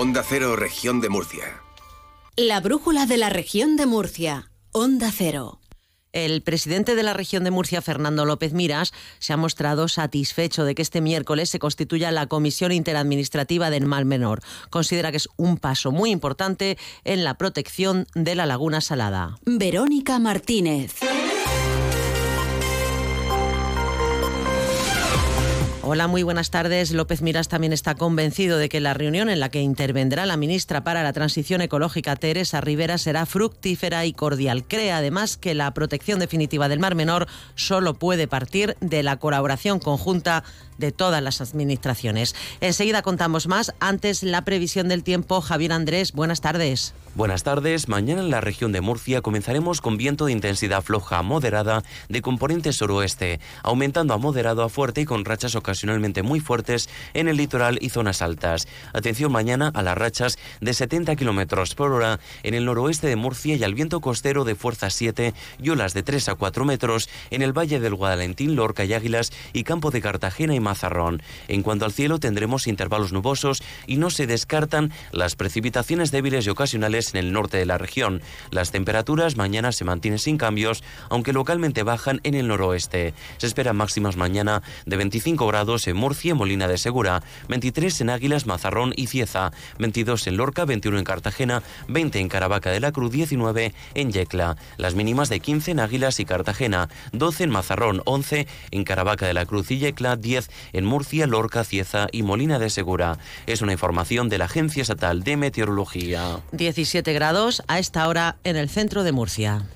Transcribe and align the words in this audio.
Onda 0.00 0.22
Cero, 0.22 0.54
región 0.54 1.00
de 1.00 1.08
Murcia. 1.08 1.60
La 2.36 2.60
brújula 2.60 3.04
de 3.06 3.16
la 3.16 3.30
región 3.30 3.76
de 3.76 3.84
Murcia. 3.84 4.48
Onda 4.70 5.10
Cero. 5.10 5.58
El 6.12 6.40
presidente 6.42 6.94
de 6.94 7.02
la 7.02 7.14
región 7.14 7.42
de 7.42 7.50
Murcia, 7.50 7.82
Fernando 7.82 8.24
López 8.24 8.52
Miras, 8.52 8.92
se 9.18 9.32
ha 9.32 9.36
mostrado 9.36 9.88
satisfecho 9.88 10.64
de 10.64 10.76
que 10.76 10.82
este 10.82 11.00
miércoles 11.00 11.50
se 11.50 11.58
constituya 11.58 12.12
la 12.12 12.28
Comisión 12.28 12.70
Interadministrativa 12.70 13.70
del 13.70 13.86
Mal 13.86 14.04
Menor. 14.04 14.40
Considera 14.70 15.10
que 15.10 15.16
es 15.16 15.28
un 15.36 15.56
paso 15.56 15.90
muy 15.90 16.12
importante 16.12 16.78
en 17.02 17.24
la 17.24 17.34
protección 17.34 18.06
de 18.14 18.36
la 18.36 18.46
laguna 18.46 18.80
salada. 18.80 19.36
Verónica 19.46 20.20
Martínez. 20.20 20.94
Hola, 25.90 26.06
muy 26.06 26.22
buenas 26.22 26.50
tardes. 26.50 26.92
López 26.92 27.22
Miras 27.22 27.48
también 27.48 27.72
está 27.72 27.94
convencido 27.94 28.58
de 28.58 28.68
que 28.68 28.78
la 28.78 28.92
reunión 28.92 29.30
en 29.30 29.40
la 29.40 29.48
que 29.48 29.62
intervendrá 29.62 30.26
la 30.26 30.36
ministra 30.36 30.84
para 30.84 31.02
la 31.02 31.14
Transición 31.14 31.62
Ecológica, 31.62 32.14
Teresa 32.14 32.60
Rivera, 32.60 32.98
será 32.98 33.24
fructífera 33.24 34.04
y 34.04 34.12
cordial. 34.12 34.64
Cree 34.68 34.92
además 34.92 35.38
que 35.38 35.54
la 35.54 35.72
protección 35.72 36.18
definitiva 36.18 36.68
del 36.68 36.78
Mar 36.78 36.94
Menor 36.94 37.26
solo 37.54 37.94
puede 37.94 38.28
partir 38.28 38.76
de 38.82 39.02
la 39.02 39.16
colaboración 39.16 39.78
conjunta 39.78 40.44
de 40.78 40.92
todas 40.92 41.22
las 41.22 41.40
administraciones. 41.40 42.34
Enseguida 42.60 43.02
contamos 43.02 43.46
más. 43.46 43.74
Antes, 43.80 44.22
la 44.22 44.42
previsión 44.42 44.88
del 44.88 45.02
tiempo. 45.02 45.40
Javier 45.40 45.72
Andrés, 45.72 46.12
buenas 46.12 46.40
tardes. 46.40 46.94
Buenas 47.14 47.42
tardes. 47.42 47.88
Mañana 47.88 48.20
en 48.20 48.30
la 48.30 48.40
región 48.40 48.70
de 48.70 48.80
Murcia 48.80 49.22
comenzaremos 49.22 49.80
con 49.80 49.96
viento 49.96 50.26
de 50.26 50.32
intensidad 50.32 50.82
floja 50.82 51.20
moderada 51.22 51.82
de 52.08 52.22
componente 52.22 52.72
suroeste, 52.72 53.40
aumentando 53.62 54.14
a 54.14 54.18
moderado 54.18 54.62
a 54.62 54.68
fuerte 54.68 55.00
y 55.00 55.04
con 55.04 55.24
rachas 55.24 55.56
ocasionalmente 55.56 56.22
muy 56.22 56.38
fuertes 56.38 56.88
en 57.14 57.26
el 57.26 57.36
litoral 57.36 57.78
y 57.80 57.88
zonas 57.88 58.22
altas. 58.22 58.68
Atención 58.92 59.32
mañana 59.32 59.72
a 59.74 59.82
las 59.82 59.98
rachas 59.98 60.38
de 60.60 60.72
70 60.72 61.16
kilómetros 61.16 61.74
por 61.74 61.90
hora 61.90 62.20
en 62.44 62.54
el 62.54 62.66
noroeste 62.66 63.08
de 63.08 63.16
Murcia 63.16 63.56
y 63.56 63.64
al 63.64 63.74
viento 63.74 64.00
costero 64.00 64.44
de 64.44 64.54
fuerza 64.54 64.88
7 64.88 65.34
y 65.60 65.70
olas 65.70 65.94
de 65.94 66.04
3 66.04 66.28
a 66.28 66.34
4 66.36 66.64
metros 66.64 67.08
en 67.30 67.42
el 67.42 67.56
valle 67.56 67.80
del 67.80 67.96
Guadalentín, 67.96 68.54
Lorca 68.54 68.84
y 68.84 68.92
Águilas 68.92 69.32
y 69.52 69.64
campo 69.64 69.90
de 69.90 70.00
Cartagena 70.00 70.54
y 70.54 70.60
Mazarrón. 70.68 71.22
En 71.48 71.62
cuanto 71.62 71.86
al 71.86 71.92
cielo, 71.92 72.18
tendremos 72.18 72.66
intervalos 72.66 73.12
nubosos 73.12 73.62
y 73.86 73.96
no 73.96 74.10
se 74.10 74.26
descartan 74.26 74.92
las 75.12 75.34
precipitaciones 75.34 76.10
débiles 76.10 76.46
y 76.46 76.50
ocasionales 76.50 77.14
en 77.14 77.20
el 77.20 77.32
norte 77.32 77.56
de 77.56 77.64
la 77.64 77.78
región. 77.78 78.20
Las 78.50 78.70
temperaturas 78.70 79.36
mañana 79.36 79.72
se 79.72 79.86
mantienen 79.86 80.18
sin 80.18 80.36
cambios, 80.36 80.84
aunque 81.08 81.32
localmente 81.32 81.84
bajan 81.84 82.20
en 82.22 82.34
el 82.34 82.48
noroeste. 82.48 83.14
Se 83.38 83.46
esperan 83.46 83.76
máximas 83.76 84.16
mañana 84.16 84.62
de 84.84 84.96
25 84.96 85.46
grados 85.46 85.88
en 85.88 85.96
Murcia 85.96 86.32
y 86.32 86.34
Molina 86.34 86.68
de 86.68 86.76
Segura, 86.76 87.22
23 87.48 88.02
en 88.02 88.10
Águilas, 88.10 88.46
Mazarrón 88.46 88.92
y 88.94 89.06
Cieza, 89.06 89.52
22 89.78 90.26
en 90.26 90.36
Lorca, 90.36 90.66
21 90.66 90.98
en 90.98 91.04
Cartagena, 91.04 91.62
20 91.88 92.18
en 92.20 92.28
Caravaca 92.28 92.70
de 92.70 92.80
la 92.80 92.92
Cruz, 92.92 93.10
19 93.10 93.72
en 93.94 94.12
Yecla. 94.12 94.56
Las 94.76 94.94
mínimas 94.94 95.30
de 95.30 95.40
15 95.40 95.70
en 95.70 95.80
Águilas 95.80 96.20
y 96.20 96.26
Cartagena, 96.26 96.90
12 97.12 97.44
en 97.44 97.50
Mazarrón, 97.50 98.02
11 98.04 98.46
en 98.70 98.84
Caravaca 98.84 99.26
de 99.26 99.34
la 99.34 99.46
Cruz 99.46 99.70
y 99.70 99.78
Yecla, 99.78 100.16
10 100.16 100.50
en 100.72 100.84
Murcia, 100.84 101.26
Lorca, 101.26 101.64
Cieza 101.64 102.08
y 102.12 102.22
Molina 102.22 102.58
de 102.58 102.70
Segura. 102.70 103.18
Es 103.46 103.62
una 103.62 103.72
información 103.72 104.28
de 104.28 104.38
la 104.38 104.46
Agencia 104.46 104.82
Estatal 104.82 105.22
de 105.22 105.36
Meteorología. 105.36 106.40
17 106.52 107.12
grados 107.12 107.62
a 107.68 107.78
esta 107.78 108.08
hora 108.08 108.36
en 108.44 108.56
el 108.56 108.68
centro 108.68 109.04
de 109.04 109.12
Murcia. 109.12 109.66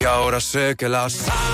Y 0.00 0.04
ahora 0.06 0.40
sé 0.40 0.76
que 0.76 0.88
la 0.88 1.08
salvación 1.08 1.34
estaba... 1.34 1.53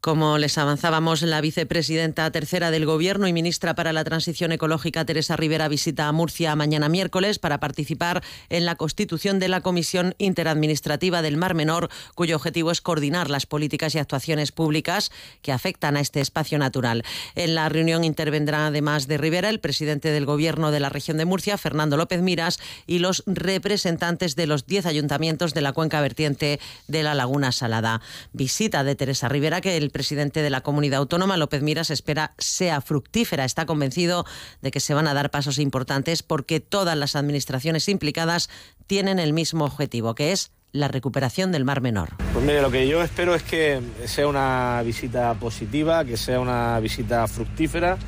Como 0.00 0.38
les 0.38 0.56
avanzábamos, 0.56 1.20
la 1.20 1.42
vicepresidenta 1.42 2.30
tercera 2.30 2.70
del 2.70 2.86
Gobierno 2.86 3.28
y 3.28 3.34
ministra 3.34 3.74
para 3.74 3.92
la 3.92 4.02
Transición 4.02 4.50
Ecológica, 4.50 5.04
Teresa 5.04 5.36
Rivera, 5.36 5.68
visita 5.68 6.08
a 6.08 6.12
Murcia 6.12 6.56
mañana 6.56 6.88
miércoles 6.88 7.38
para 7.38 7.60
participar 7.60 8.22
en 8.48 8.64
la 8.64 8.76
constitución 8.76 9.38
de 9.38 9.48
la 9.48 9.60
Comisión 9.60 10.14
Interadministrativa 10.16 11.20
del 11.20 11.36
Mar 11.36 11.52
Menor, 11.52 11.90
cuyo 12.14 12.36
objetivo 12.36 12.70
es 12.70 12.80
coordinar 12.80 13.28
las 13.28 13.44
políticas 13.44 13.94
y 13.94 13.98
actuaciones 13.98 14.52
públicas 14.52 15.12
que 15.42 15.52
afectan 15.52 15.98
a 15.98 16.00
este 16.00 16.22
espacio 16.22 16.58
natural. 16.58 17.04
En 17.34 17.54
la 17.54 17.68
reunión 17.68 18.02
intervendrá, 18.02 18.68
además 18.68 19.06
de 19.06 19.18
Rivera, 19.18 19.50
el 19.50 19.60
presidente 19.60 20.12
del 20.12 20.24
Gobierno 20.24 20.70
de 20.70 20.80
la 20.80 20.88
región 20.88 21.18
de 21.18 21.26
Murcia, 21.26 21.58
Fernando 21.58 21.98
López 21.98 22.22
Miras, 22.22 22.58
y 22.86 23.00
los 23.00 23.22
representantes 23.26 24.34
de 24.34 24.46
los 24.46 24.64
diez 24.64 24.86
ayuntamientos 24.86 25.52
de 25.52 25.60
la 25.60 25.74
cuenca 25.74 26.00
vertiente 26.00 26.58
de 26.88 27.02
la 27.02 27.14
Laguna 27.14 27.52
Salada. 27.52 28.00
Visita 28.32 28.82
de 28.82 28.94
Teresa 28.94 29.28
Rivera 29.28 29.60
que 29.60 29.76
el 29.76 29.89
el 29.90 29.92
presidente 29.92 30.40
de 30.40 30.50
la 30.50 30.60
comunidad 30.60 31.00
autónoma, 31.00 31.36
López 31.36 31.62
Miras, 31.62 31.90
espera 31.90 32.32
sea 32.38 32.80
fructífera. 32.80 33.44
Está 33.44 33.66
convencido 33.66 34.24
de 34.62 34.70
que 34.70 34.78
se 34.78 34.94
van 34.94 35.08
a 35.08 35.14
dar 35.14 35.32
pasos 35.32 35.58
importantes 35.58 36.22
porque 36.22 36.60
todas 36.60 36.96
las 36.96 37.16
administraciones 37.16 37.88
implicadas 37.88 38.48
tienen 38.86 39.18
el 39.18 39.32
mismo 39.32 39.64
objetivo, 39.64 40.14
que 40.14 40.30
es 40.30 40.52
la 40.70 40.86
recuperación 40.86 41.50
del 41.50 41.64
Mar 41.64 41.80
Menor. 41.80 42.10
Pues 42.32 42.44
mire, 42.44 42.62
lo 42.62 42.70
que 42.70 42.86
yo 42.86 43.02
espero 43.02 43.34
es 43.34 43.42
que 43.42 43.80
sea 44.04 44.28
una 44.28 44.80
visita 44.84 45.34
positiva, 45.34 46.04
que 46.04 46.16
sea 46.16 46.38
una 46.38 46.78
visita 46.78 47.26
fructífera, 47.26 47.98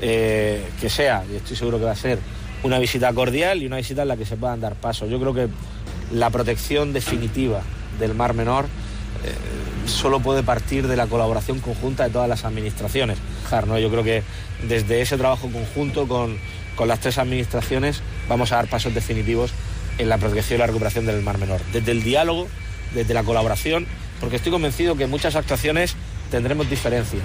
eh, 0.00 0.66
que 0.80 0.88
sea, 0.88 1.22
y 1.30 1.36
estoy 1.36 1.54
seguro 1.54 1.78
que 1.78 1.84
va 1.84 1.92
a 1.92 1.96
ser, 1.96 2.18
una 2.62 2.78
visita 2.78 3.12
cordial 3.12 3.62
y 3.62 3.66
una 3.66 3.76
visita 3.76 4.02
en 4.02 4.08
la 4.08 4.16
que 4.16 4.24
se 4.24 4.38
puedan 4.38 4.62
dar 4.62 4.74
pasos. 4.74 5.10
Yo 5.10 5.20
creo 5.20 5.34
que 5.34 5.48
la 6.12 6.30
protección 6.30 6.94
definitiva 6.94 7.60
del 8.00 8.14
Mar 8.14 8.32
Menor 8.32 8.64
solo 9.86 10.20
puede 10.20 10.42
partir 10.42 10.88
de 10.88 10.96
la 10.96 11.06
colaboración 11.06 11.60
conjunta 11.60 12.04
de 12.04 12.10
todas 12.10 12.28
las 12.28 12.44
administraciones. 12.44 13.18
¿no? 13.66 13.78
Yo 13.78 13.90
creo 13.90 14.04
que 14.04 14.22
desde 14.68 15.00
ese 15.00 15.16
trabajo 15.16 15.48
conjunto 15.50 16.08
con, 16.08 16.38
con 16.74 16.88
las 16.88 17.00
tres 17.00 17.18
administraciones 17.18 18.02
vamos 18.28 18.52
a 18.52 18.56
dar 18.56 18.68
pasos 18.68 18.94
definitivos 18.94 19.52
en 19.98 20.08
la 20.08 20.18
protección 20.18 20.58
y 20.58 20.60
la 20.60 20.66
recuperación 20.66 21.06
del 21.06 21.22
Mar 21.22 21.38
Menor. 21.38 21.60
Desde 21.72 21.92
el 21.92 22.02
diálogo, 22.02 22.48
desde 22.94 23.14
la 23.14 23.22
colaboración, 23.22 23.86
porque 24.20 24.36
estoy 24.36 24.52
convencido 24.52 24.96
que 24.96 25.04
en 25.04 25.10
muchas 25.10 25.36
actuaciones 25.36 25.94
tendremos 26.30 26.68
diferencias. 26.68 27.24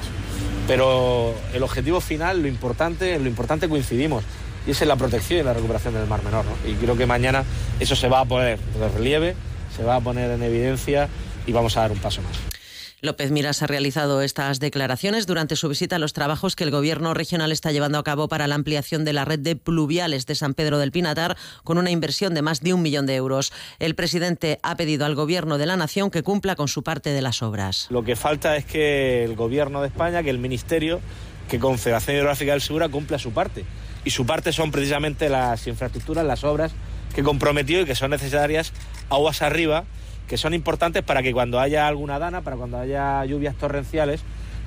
Pero 0.68 1.34
el 1.54 1.64
objetivo 1.64 2.02
final, 2.02 2.42
lo 2.42 2.48
importante, 2.48 3.18
lo 3.20 3.28
importante 3.28 3.68
coincidimos, 3.68 4.24
y 4.66 4.72
es 4.72 4.82
en 4.82 4.88
la 4.88 4.96
protección 4.96 5.40
y 5.40 5.44
la 5.44 5.54
recuperación 5.54 5.94
del 5.94 6.08
Mar 6.08 6.24
Menor. 6.24 6.46
Y 6.66 6.74
creo 6.74 6.96
que 6.96 7.06
mañana 7.06 7.44
eso 7.80 7.96
se 7.96 8.08
va 8.08 8.22
a 8.22 8.26
poner 8.26 8.60
de 8.60 8.90
relieve, 8.90 9.36
se 9.76 9.84
va 9.84 9.96
a 9.96 10.02
poner 10.02 10.30
en 10.32 10.44
evidencia 10.44 11.10
y 11.46 11.52
vamos 11.52 11.78
a 11.78 11.82
dar 11.82 11.92
un 11.92 12.00
paso 12.00 12.22
más. 12.22 12.62
López 13.04 13.32
Miras 13.32 13.64
ha 13.64 13.68
realizado 13.68 14.22
estas 14.22 14.60
declaraciones 14.60 15.26
durante 15.26 15.56
su 15.56 15.68
visita 15.68 15.96
a 15.96 16.00
los 16.00 16.14
trabajos 16.14 16.56
que 16.56 16.64
el 16.64 16.70
Gobierno 16.70 17.16
regional 17.16 17.52
está 17.52 17.72
llevando 17.72 17.98
a 17.98 18.04
cabo 18.04 18.28
para 18.28 18.46
la 18.46 18.54
ampliación 18.54 19.06
de 19.06 19.14
la 19.14 19.26
red 19.26 19.40
de 19.40 19.56
pluviales 19.56 20.28
de 20.28 20.36
San 20.36 20.54
Pedro 20.54 20.78
del 20.78 20.92
Pinatar, 20.92 21.36
con 21.64 21.80
una 21.80 21.90
inversión 21.90 22.36
de 22.36 22.44
más 22.44 22.62
de 22.62 22.76
un 22.76 22.84
millón 22.84 23.08
de 23.08 23.16
euros. 23.16 23.54
El 23.80 23.96
presidente 23.96 24.60
ha 24.62 24.76
pedido 24.76 25.08
al 25.08 25.16
Gobierno 25.16 25.58
de 25.58 25.66
la 25.66 25.78
Nación 25.78 26.12
que 26.12 26.22
cumpla 26.22 26.56
con 26.56 26.68
su 26.68 26.84
parte 26.84 27.10
de 27.10 27.24
las 27.24 27.42
obras. 27.42 27.88
Lo 27.90 28.04
que 28.04 28.16
falta 28.16 28.56
es 28.56 28.66
que 28.66 29.24
el 29.24 29.36
Gobierno 29.36 29.82
de 29.82 29.88
España, 29.88 30.22
que 30.22 30.30
el 30.30 30.38
Ministerio, 30.38 31.02
que 31.50 31.58
Confederación 31.58 32.18
Hidrográfica 32.18 32.52
del 32.52 32.62
Segura 32.62 32.88
cumpla 32.88 33.18
su 33.18 33.32
parte. 33.32 33.66
Y 34.06 34.12
su 34.12 34.28
parte 34.28 34.54
son 34.54 34.70
precisamente 34.70 35.28
las 35.28 35.66
infraestructuras, 35.66 36.24
las 36.24 36.44
obras 36.44 36.72
que 37.16 37.24
comprometió 37.24 37.82
y 37.82 37.86
que 37.86 37.96
son 37.96 38.12
necesarias 38.12 38.74
aguas 39.10 39.42
arriba 39.42 39.86
que 40.28 40.38
son 40.38 40.54
importantes 40.54 41.04
para 41.04 41.22
que 41.22 41.34
cuando 41.34 41.60
haya 41.60 41.88
alguna 41.88 42.20
dana, 42.20 42.42
para 42.42 42.56
cuando 42.56 42.78
haya 42.78 43.24
lluvias 43.26 43.56
torrenciales, 43.56 44.22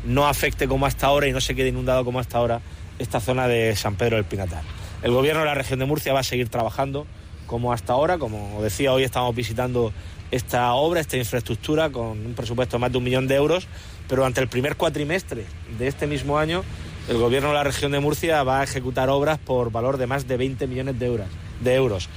no 0.05 0.27
afecte 0.27 0.69
como 0.69 0.87
hasta 0.87 1.07
ahora 1.07 1.27
y 1.27 1.33
no 1.33 1.41
se 1.41 1.55
quede 1.55 1.69
inundado 1.69 2.05
como 2.05 2.21
hasta 2.21 2.39
ahora 2.39 2.61
esta 2.99 3.21
zona 3.21 3.49
de 3.49 3.75
San 3.77 3.97
Pedro 3.97 4.17
del 4.17 4.25
Pinatar. 4.25 4.63
El 5.03 5.13
gobierno 5.13 5.41
de 5.41 5.47
la 5.47 5.55
región 5.55 5.79
de 5.79 5.87
Murcia 5.87 6.13
va 6.13 6.21
a 6.21 6.25
seguir 6.25 6.49
trabajando 6.49 7.07
como 7.47 7.73
hasta 7.73 7.93
ahora, 7.93 8.19
como 8.19 8.63
decía 8.63 8.93
hoy 8.93 9.03
estamos 9.03 9.35
visitando 9.35 9.93
esta 10.31 10.73
obra, 10.75 11.01
esta 11.01 11.17
infraestructura 11.17 11.91
con 11.91 12.27
un 12.27 12.35
presupuesto 12.35 12.77
de 12.77 12.81
más 12.81 12.93
de 12.93 12.99
un 12.99 13.05
millón 13.05 13.27
de 13.27 13.35
euros, 13.35 13.69
pero 14.09 14.23
durante 14.23 14.41
el 14.41 14.49
primer 14.49 14.77
cuatrimestre 14.77 15.45
de 15.79 15.87
este 15.87 16.07
mismo 16.07 16.39
año 16.39 16.65
el 17.09 17.19
gobierno 17.19 17.49
de 17.49 17.55
la 17.55 17.65
región 17.65 17.93
de 17.93 18.01
Murcia 18.01 18.43
va 18.43 18.61
a 18.61 18.65
ejecutar 18.65 19.11
obras 19.11 19.39
por 19.39 19.71
valor 19.71 19.99
de 19.99 20.07
más 20.07 20.27
de 20.27 20.37
20 20.39 20.67
millones 20.67 20.99
de 20.99 21.07
euros. 21.07 21.27
De 21.61 21.75
euros 21.75 22.09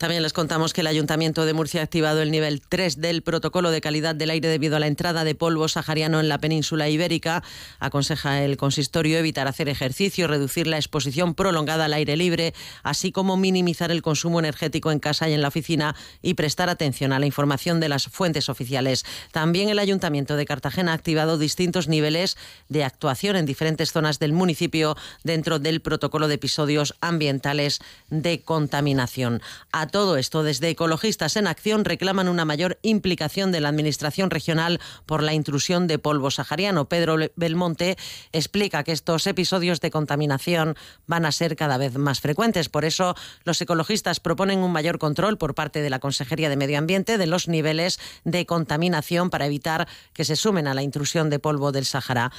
También 0.00 0.22
les 0.22 0.32
contamos 0.32 0.72
que 0.72 0.80
el 0.80 0.86
Ayuntamiento 0.86 1.44
de 1.44 1.52
Murcia 1.52 1.82
ha 1.82 1.84
activado 1.84 2.22
el 2.22 2.30
nivel 2.30 2.62
3 2.66 3.02
del 3.02 3.20
protocolo 3.20 3.70
de 3.70 3.82
calidad 3.82 4.14
del 4.14 4.30
aire 4.30 4.48
debido 4.48 4.76
a 4.76 4.80
la 4.80 4.86
entrada 4.86 5.24
de 5.24 5.34
polvo 5.34 5.68
sahariano 5.68 6.20
en 6.20 6.30
la 6.30 6.38
península 6.38 6.88
ibérica. 6.88 7.42
Aconseja 7.80 8.42
el 8.42 8.56
consistorio 8.56 9.18
evitar 9.18 9.46
hacer 9.46 9.68
ejercicio, 9.68 10.26
reducir 10.26 10.66
la 10.66 10.78
exposición 10.78 11.34
prolongada 11.34 11.84
al 11.84 11.92
aire 11.92 12.16
libre, 12.16 12.54
así 12.82 13.12
como 13.12 13.36
minimizar 13.36 13.90
el 13.90 14.00
consumo 14.00 14.38
energético 14.38 14.90
en 14.90 15.00
casa 15.00 15.28
y 15.28 15.34
en 15.34 15.42
la 15.42 15.48
oficina 15.48 15.94
y 16.22 16.32
prestar 16.32 16.70
atención 16.70 17.12
a 17.12 17.18
la 17.18 17.26
información 17.26 17.78
de 17.78 17.90
las 17.90 18.04
fuentes 18.06 18.48
oficiales. 18.48 19.04
También 19.32 19.68
el 19.68 19.78
Ayuntamiento 19.78 20.36
de 20.36 20.46
Cartagena 20.46 20.92
ha 20.92 20.94
activado 20.94 21.36
distintos 21.36 21.88
niveles 21.88 22.38
de 22.70 22.84
actuación 22.84 23.36
en 23.36 23.44
diferentes 23.44 23.92
zonas 23.92 24.18
del 24.18 24.32
municipio 24.32 24.96
dentro 25.24 25.58
del 25.58 25.82
protocolo 25.82 26.26
de 26.26 26.36
episodios 26.36 26.94
ambientales 27.02 27.80
de 28.08 28.40
contaminación. 28.40 29.42
Todo 29.90 30.16
esto, 30.16 30.42
desde 30.42 30.70
Ecologistas 30.70 31.36
en 31.36 31.46
Acción 31.46 31.84
reclaman 31.84 32.28
una 32.28 32.44
mayor 32.44 32.78
implicación 32.82 33.52
de 33.52 33.60
la 33.60 33.68
Administración 33.68 34.30
regional 34.30 34.80
por 35.06 35.22
la 35.22 35.34
intrusión 35.34 35.86
de 35.86 35.98
polvo 35.98 36.30
sahariano. 36.30 36.88
Pedro 36.88 37.16
Belmonte 37.36 37.96
explica 38.32 38.82
que 38.84 38.92
estos 38.92 39.26
episodios 39.26 39.80
de 39.80 39.90
contaminación 39.90 40.76
van 41.06 41.26
a 41.26 41.32
ser 41.32 41.56
cada 41.56 41.78
vez 41.78 41.96
más 41.98 42.20
frecuentes. 42.20 42.68
Por 42.68 42.84
eso, 42.84 43.14
los 43.44 43.60
ecologistas 43.60 44.20
proponen 44.20 44.60
un 44.60 44.72
mayor 44.72 44.98
control 44.98 45.38
por 45.38 45.54
parte 45.54 45.82
de 45.82 45.90
la 45.90 45.98
Consejería 45.98 46.48
de 46.48 46.56
Medio 46.56 46.78
Ambiente 46.78 47.18
de 47.18 47.26
los 47.26 47.48
niveles 47.48 47.98
de 48.24 48.46
contaminación 48.46 49.30
para 49.30 49.46
evitar 49.46 49.88
que 50.12 50.24
se 50.24 50.36
sumen 50.36 50.66
a 50.66 50.74
la 50.74 50.82
intrusión 50.82 51.30
de 51.30 51.38
polvo 51.38 51.72
del 51.72 51.84
Sahara. 51.84 52.32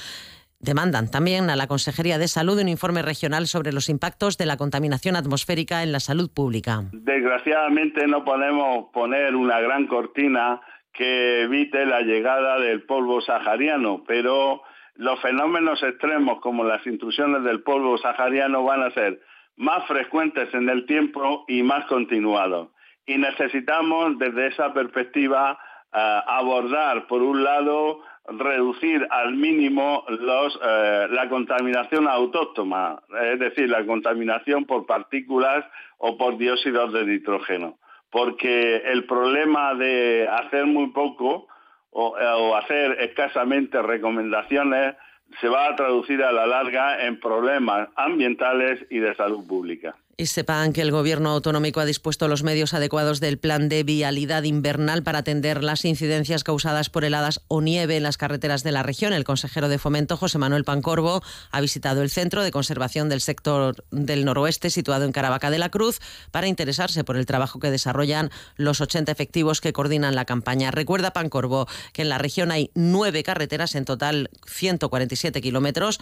Demandan 0.62 1.10
también 1.10 1.50
a 1.50 1.56
la 1.56 1.66
Consejería 1.66 2.18
de 2.18 2.28
Salud 2.28 2.60
un 2.60 2.68
informe 2.68 3.02
regional 3.02 3.48
sobre 3.48 3.72
los 3.72 3.88
impactos 3.88 4.38
de 4.38 4.46
la 4.46 4.56
contaminación 4.56 5.16
atmosférica 5.16 5.82
en 5.82 5.90
la 5.90 5.98
salud 5.98 6.30
pública. 6.32 6.84
Desgraciadamente 6.92 8.06
no 8.06 8.24
podemos 8.24 8.86
poner 8.92 9.34
una 9.34 9.58
gran 9.58 9.88
cortina 9.88 10.60
que 10.92 11.42
evite 11.42 11.84
la 11.84 12.02
llegada 12.02 12.60
del 12.60 12.84
polvo 12.84 13.20
sahariano, 13.22 14.04
pero 14.06 14.62
los 14.94 15.20
fenómenos 15.20 15.82
extremos 15.82 16.40
como 16.40 16.62
las 16.62 16.86
intrusiones 16.86 17.42
del 17.42 17.64
polvo 17.64 17.98
sahariano 17.98 18.62
van 18.62 18.84
a 18.84 18.92
ser 18.92 19.20
más 19.56 19.84
frecuentes 19.88 20.54
en 20.54 20.68
el 20.68 20.86
tiempo 20.86 21.44
y 21.48 21.64
más 21.64 21.86
continuados. 21.86 22.68
Y 23.04 23.18
necesitamos 23.18 24.16
desde 24.16 24.46
esa 24.46 24.72
perspectiva 24.72 25.58
abordar, 25.92 27.06
por 27.06 27.22
un 27.22 27.44
lado, 27.44 28.00
reducir 28.26 29.06
al 29.10 29.34
mínimo 29.34 30.04
eh, 30.08 31.06
la 31.10 31.28
contaminación 31.28 32.08
autóctona, 32.08 33.00
es 33.32 33.38
decir, 33.38 33.68
la 33.68 33.84
contaminación 33.84 34.64
por 34.64 34.86
partículas 34.86 35.64
o 35.98 36.16
por 36.16 36.38
dióxidos 36.38 36.92
de 36.92 37.04
nitrógeno. 37.04 37.78
Porque 38.10 38.76
el 38.76 39.04
problema 39.04 39.74
de 39.74 40.28
hacer 40.30 40.66
muy 40.66 40.88
poco 40.88 41.48
o 41.94 42.56
hacer 42.56 42.98
escasamente 43.00 43.82
recomendaciones 43.82 44.96
se 45.40 45.48
va 45.48 45.68
a 45.68 45.76
traducir 45.76 46.22
a 46.22 46.32
la 46.32 46.46
larga 46.46 47.04
en 47.06 47.20
problemas 47.20 47.88
ambientales 47.96 48.84
y 48.90 48.98
de 48.98 49.14
salud 49.14 49.46
pública. 49.46 49.94
Y 50.16 50.26
sepan 50.26 50.72
que 50.72 50.82
el 50.82 50.90
Gobierno 50.90 51.30
autonómico 51.30 51.80
ha 51.80 51.84
dispuesto 51.84 52.28
los 52.28 52.42
medios 52.42 52.74
adecuados 52.74 53.18
del 53.18 53.38
plan 53.38 53.68
de 53.68 53.82
vialidad 53.82 54.42
invernal 54.42 55.02
para 55.02 55.20
atender 55.20 55.64
las 55.64 55.84
incidencias 55.84 56.44
causadas 56.44 56.90
por 56.90 57.04
heladas 57.04 57.40
o 57.48 57.62
nieve 57.62 57.96
en 57.96 58.02
las 58.02 58.18
carreteras 58.18 58.62
de 58.62 58.72
la 58.72 58.82
región. 58.82 59.12
El 59.14 59.24
consejero 59.24 59.68
de 59.68 59.78
Fomento, 59.78 60.16
José 60.16 60.38
Manuel 60.38 60.64
Pancorbo, 60.64 61.22
ha 61.50 61.60
visitado 61.60 62.02
el 62.02 62.10
Centro 62.10 62.42
de 62.42 62.50
Conservación 62.50 63.08
del 63.08 63.20
Sector 63.22 63.84
del 63.90 64.24
Noroeste, 64.24 64.70
situado 64.70 65.04
en 65.06 65.12
Caravaca 65.12 65.50
de 65.50 65.58
la 65.58 65.70
Cruz, 65.70 65.98
para 66.30 66.46
interesarse 66.46 67.04
por 67.04 67.16
el 67.16 67.26
trabajo 67.26 67.58
que 67.58 67.70
desarrollan 67.70 68.30
los 68.56 68.80
80 68.80 69.10
efectivos 69.10 69.60
que 69.60 69.72
coordinan 69.72 70.14
la 70.14 70.26
campaña. 70.26 70.70
Recuerda 70.70 71.12
Pancorbo 71.12 71.66
que 71.92 72.02
en 72.02 72.10
la 72.10 72.18
región 72.18 72.50
hay 72.50 72.70
nueve 72.74 73.22
carreteras, 73.22 73.74
en 73.74 73.84
total 73.84 74.30
147 74.46 75.40
kilómetros 75.40 76.00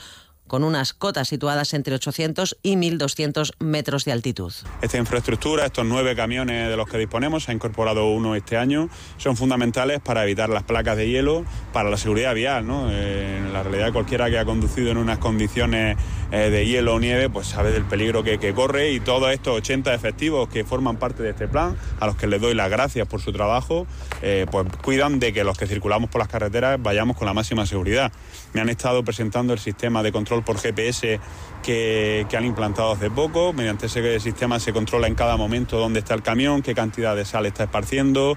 con 0.50 0.64
unas 0.64 0.94
cotas 0.94 1.28
situadas 1.28 1.74
entre 1.74 1.94
800 1.94 2.58
y 2.64 2.74
1.200 2.74 3.52
metros 3.60 4.04
de 4.04 4.10
altitud. 4.10 4.52
Esta 4.82 4.98
infraestructura, 4.98 5.64
estos 5.64 5.86
nueve 5.86 6.16
camiones 6.16 6.68
de 6.68 6.76
los 6.76 6.88
que 6.88 6.98
disponemos, 6.98 7.44
se 7.44 7.52
ha 7.52 7.54
incorporado 7.54 8.08
uno 8.08 8.34
este 8.34 8.56
año, 8.56 8.88
son 9.16 9.36
fundamentales 9.36 10.00
para 10.00 10.24
evitar 10.24 10.48
las 10.48 10.64
placas 10.64 10.96
de 10.96 11.08
hielo, 11.08 11.44
para 11.72 11.88
la 11.88 11.96
seguridad 11.96 12.34
vial. 12.34 12.66
¿no? 12.66 12.90
Eh, 12.90 13.36
en 13.38 13.52
la 13.52 13.62
realidad, 13.62 13.92
cualquiera 13.92 14.28
que 14.28 14.40
ha 14.40 14.44
conducido 14.44 14.90
en 14.90 14.96
unas 14.96 15.18
condiciones 15.18 15.96
eh, 16.32 16.50
de 16.50 16.66
hielo 16.66 16.94
o 16.94 16.98
nieve, 16.98 17.30
pues 17.30 17.46
sabe 17.46 17.70
del 17.70 17.84
peligro 17.84 18.24
que, 18.24 18.38
corre 18.52 18.90
y 18.90 18.98
todos 18.98 19.30
estos 19.30 19.56
80 19.58 19.94
efectivos 19.94 20.48
que 20.48 20.64
forman 20.64 20.96
parte 20.96 21.22
de 21.22 21.30
este 21.30 21.46
plan, 21.46 21.76
a 22.00 22.06
los 22.06 22.16
que 22.16 22.26
les 22.26 22.40
doy 22.40 22.54
las 22.54 22.70
gracias 22.70 23.06
por 23.06 23.20
su 23.20 23.32
trabajo, 23.32 23.86
eh, 24.20 24.46
pues 24.50 24.66
cuidan 24.82 25.20
de 25.20 25.32
que 25.32 25.44
los 25.44 25.56
que 25.56 25.68
circulamos 25.68 26.10
por 26.10 26.18
las 26.18 26.28
carreteras 26.28 26.82
vayamos 26.82 27.16
con 27.16 27.26
la 27.26 27.34
máxima 27.34 27.66
seguridad. 27.66 28.10
Me 28.52 28.60
han 28.60 28.68
estado 28.68 29.04
presentando 29.04 29.52
el 29.52 29.60
sistema 29.60 30.02
de 30.02 30.10
control 30.10 30.39
por 30.44 30.58
GPS 30.58 31.20
que, 31.62 32.26
han 32.36 32.44
implantado 32.44 32.92
hace 32.92 33.10
poco. 33.10 33.52
Mediante 33.52 33.86
ese 33.86 34.20
sistema 34.20 34.60
se 34.60 34.72
controla 34.72 35.06
en 35.06 35.14
cada 35.14 35.36
momento 35.36 35.78
dónde 35.78 36.00
está 36.00 36.14
el 36.14 36.22
camión, 36.22 36.62
qué 36.62 36.74
cantidad 36.74 37.16
de 37.16 37.24
sal 37.24 37.46
está 37.46 37.64
esparciendo. 37.64 38.36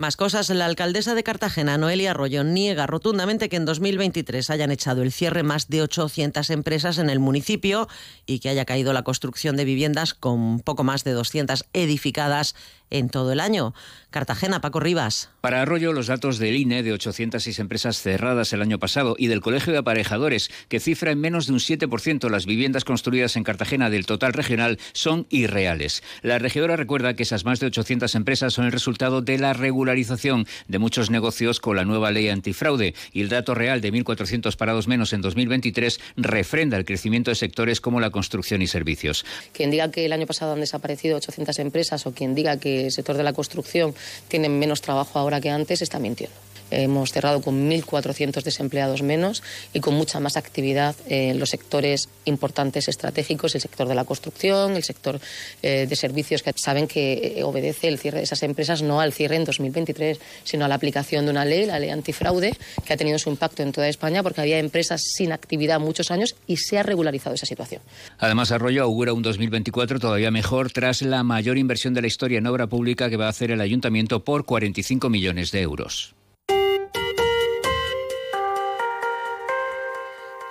Más 0.00 0.16
cosas, 0.16 0.48
la 0.48 0.64
alcaldesa 0.64 1.14
de 1.14 1.22
Cartagena, 1.22 1.76
Noelia 1.76 2.12
Arroyo, 2.12 2.42
niega 2.42 2.86
rotundamente 2.86 3.50
que 3.50 3.56
en 3.56 3.66
2023 3.66 4.48
hayan 4.48 4.70
echado 4.70 5.02
el 5.02 5.12
cierre 5.12 5.42
más 5.42 5.68
de 5.68 5.82
800 5.82 6.48
empresas 6.48 6.96
en 6.96 7.10
el 7.10 7.20
municipio 7.20 7.86
y 8.24 8.38
que 8.38 8.48
haya 8.48 8.64
caído 8.64 8.94
la 8.94 9.02
construcción 9.02 9.58
de 9.58 9.66
viviendas 9.66 10.14
con 10.14 10.60
poco 10.60 10.84
más 10.84 11.04
de 11.04 11.12
200 11.12 11.66
edificadas 11.74 12.54
en 12.90 13.08
todo 13.08 13.32
el 13.32 13.40
año. 13.40 13.74
Cartagena, 14.10 14.60
Paco 14.60 14.80
Rivas. 14.80 15.30
Para 15.40 15.62
Arroyo, 15.62 15.92
los 15.92 16.08
datos 16.08 16.38
del 16.38 16.56
INE 16.56 16.82
de 16.82 16.92
806 16.92 17.60
empresas 17.60 18.02
cerradas 18.02 18.52
el 18.52 18.60
año 18.60 18.80
pasado 18.80 19.14
y 19.16 19.28
del 19.28 19.40
Colegio 19.40 19.72
de 19.72 19.78
Aparejadores, 19.78 20.50
que 20.68 20.80
cifra 20.80 21.12
en 21.12 21.20
menos 21.20 21.46
de 21.46 21.52
un 21.52 21.60
7% 21.60 22.28
las 22.28 22.44
viviendas 22.44 22.84
construidas 22.84 23.36
en 23.36 23.44
Cartagena 23.44 23.88
del 23.88 24.06
total 24.06 24.32
regional, 24.32 24.78
son 24.92 25.26
irreales. 25.30 26.02
La 26.22 26.40
regidora 26.40 26.76
recuerda 26.76 27.14
que 27.14 27.22
esas 27.22 27.44
más 27.44 27.60
de 27.60 27.66
800 27.66 28.12
empresas 28.16 28.52
son 28.52 28.64
el 28.64 28.72
resultado 28.72 29.22
de 29.22 29.38
la 29.38 29.52
regularización 29.52 30.46
de 30.66 30.78
muchos 30.80 31.10
negocios 31.10 31.60
con 31.60 31.76
la 31.76 31.84
nueva 31.84 32.10
ley 32.10 32.28
antifraude 32.28 32.94
y 33.12 33.20
el 33.20 33.28
dato 33.28 33.54
real 33.54 33.80
de 33.80 33.92
1.400 33.92 34.56
parados 34.56 34.88
menos 34.88 35.12
en 35.12 35.20
2023 35.20 36.00
refrenda 36.16 36.76
el 36.76 36.84
crecimiento 36.84 37.30
de 37.30 37.36
sectores 37.36 37.80
como 37.80 38.00
la 38.00 38.10
construcción 38.10 38.60
y 38.60 38.66
servicios. 38.66 39.24
Quien 39.52 39.70
diga 39.70 39.90
que 39.92 40.04
el 40.06 40.12
año 40.12 40.26
pasado 40.26 40.54
han 40.54 40.60
desaparecido 40.60 41.16
800 41.16 41.58
empresas 41.60 42.06
o 42.06 42.12
quien 42.12 42.34
diga 42.34 42.58
que 42.58 42.79
el 42.86 42.92
sector 42.92 43.16
de 43.16 43.22
la 43.22 43.32
construcción 43.32 43.94
tiene 44.28 44.48
menos 44.48 44.80
trabajo 44.80 45.18
ahora 45.18 45.40
que 45.40 45.50
antes, 45.50 45.82
está 45.82 45.98
mintiendo. 45.98 46.49
Hemos 46.70 47.12
cerrado 47.12 47.40
con 47.40 47.68
1.400 47.70 48.42
desempleados 48.42 49.02
menos 49.02 49.42
y 49.72 49.80
con 49.80 49.94
mucha 49.94 50.20
más 50.20 50.36
actividad 50.36 50.94
en 51.06 51.38
los 51.38 51.50
sectores 51.50 52.08
importantes 52.24 52.88
estratégicos, 52.88 53.54
el 53.54 53.60
sector 53.60 53.88
de 53.88 53.94
la 53.94 54.04
construcción, 54.04 54.76
el 54.76 54.84
sector 54.84 55.20
eh, 55.62 55.86
de 55.88 55.96
servicios 55.96 56.42
que 56.42 56.52
saben 56.56 56.86
que 56.86 57.34
eh, 57.38 57.44
obedece 57.44 57.88
el 57.88 57.98
cierre 57.98 58.18
de 58.18 58.24
esas 58.24 58.42
empresas 58.42 58.82
no 58.82 59.00
al 59.00 59.12
cierre 59.12 59.36
en 59.36 59.44
2023, 59.44 60.20
sino 60.44 60.64
a 60.64 60.68
la 60.68 60.74
aplicación 60.74 61.24
de 61.24 61.30
una 61.30 61.44
ley, 61.44 61.66
la 61.66 61.78
ley 61.78 61.90
antifraude, 61.90 62.56
que 62.84 62.92
ha 62.92 62.96
tenido 62.96 63.18
su 63.18 63.30
impacto 63.30 63.62
en 63.62 63.72
toda 63.72 63.88
España 63.88 64.22
porque 64.22 64.40
había 64.40 64.58
empresas 64.58 65.02
sin 65.02 65.32
actividad 65.32 65.80
muchos 65.80 66.10
años 66.10 66.36
y 66.46 66.56
se 66.56 66.78
ha 66.78 66.82
regularizado 66.82 67.34
esa 67.34 67.46
situación. 67.46 67.82
Además, 68.18 68.52
Arroyo 68.52 68.82
augura 68.82 69.12
un 69.12 69.22
2024 69.22 69.98
todavía 69.98 70.30
mejor 70.30 70.70
tras 70.70 71.02
la 71.02 71.22
mayor 71.22 71.58
inversión 71.58 71.94
de 71.94 72.02
la 72.02 72.06
historia 72.06 72.38
en 72.38 72.46
obra 72.46 72.66
pública 72.66 73.10
que 73.10 73.16
va 73.16 73.26
a 73.26 73.30
hacer 73.30 73.50
el 73.50 73.60
ayuntamiento 73.60 74.24
por 74.24 74.44
45 74.44 75.08
millones 75.08 75.50
de 75.50 75.62
euros. 75.62 76.14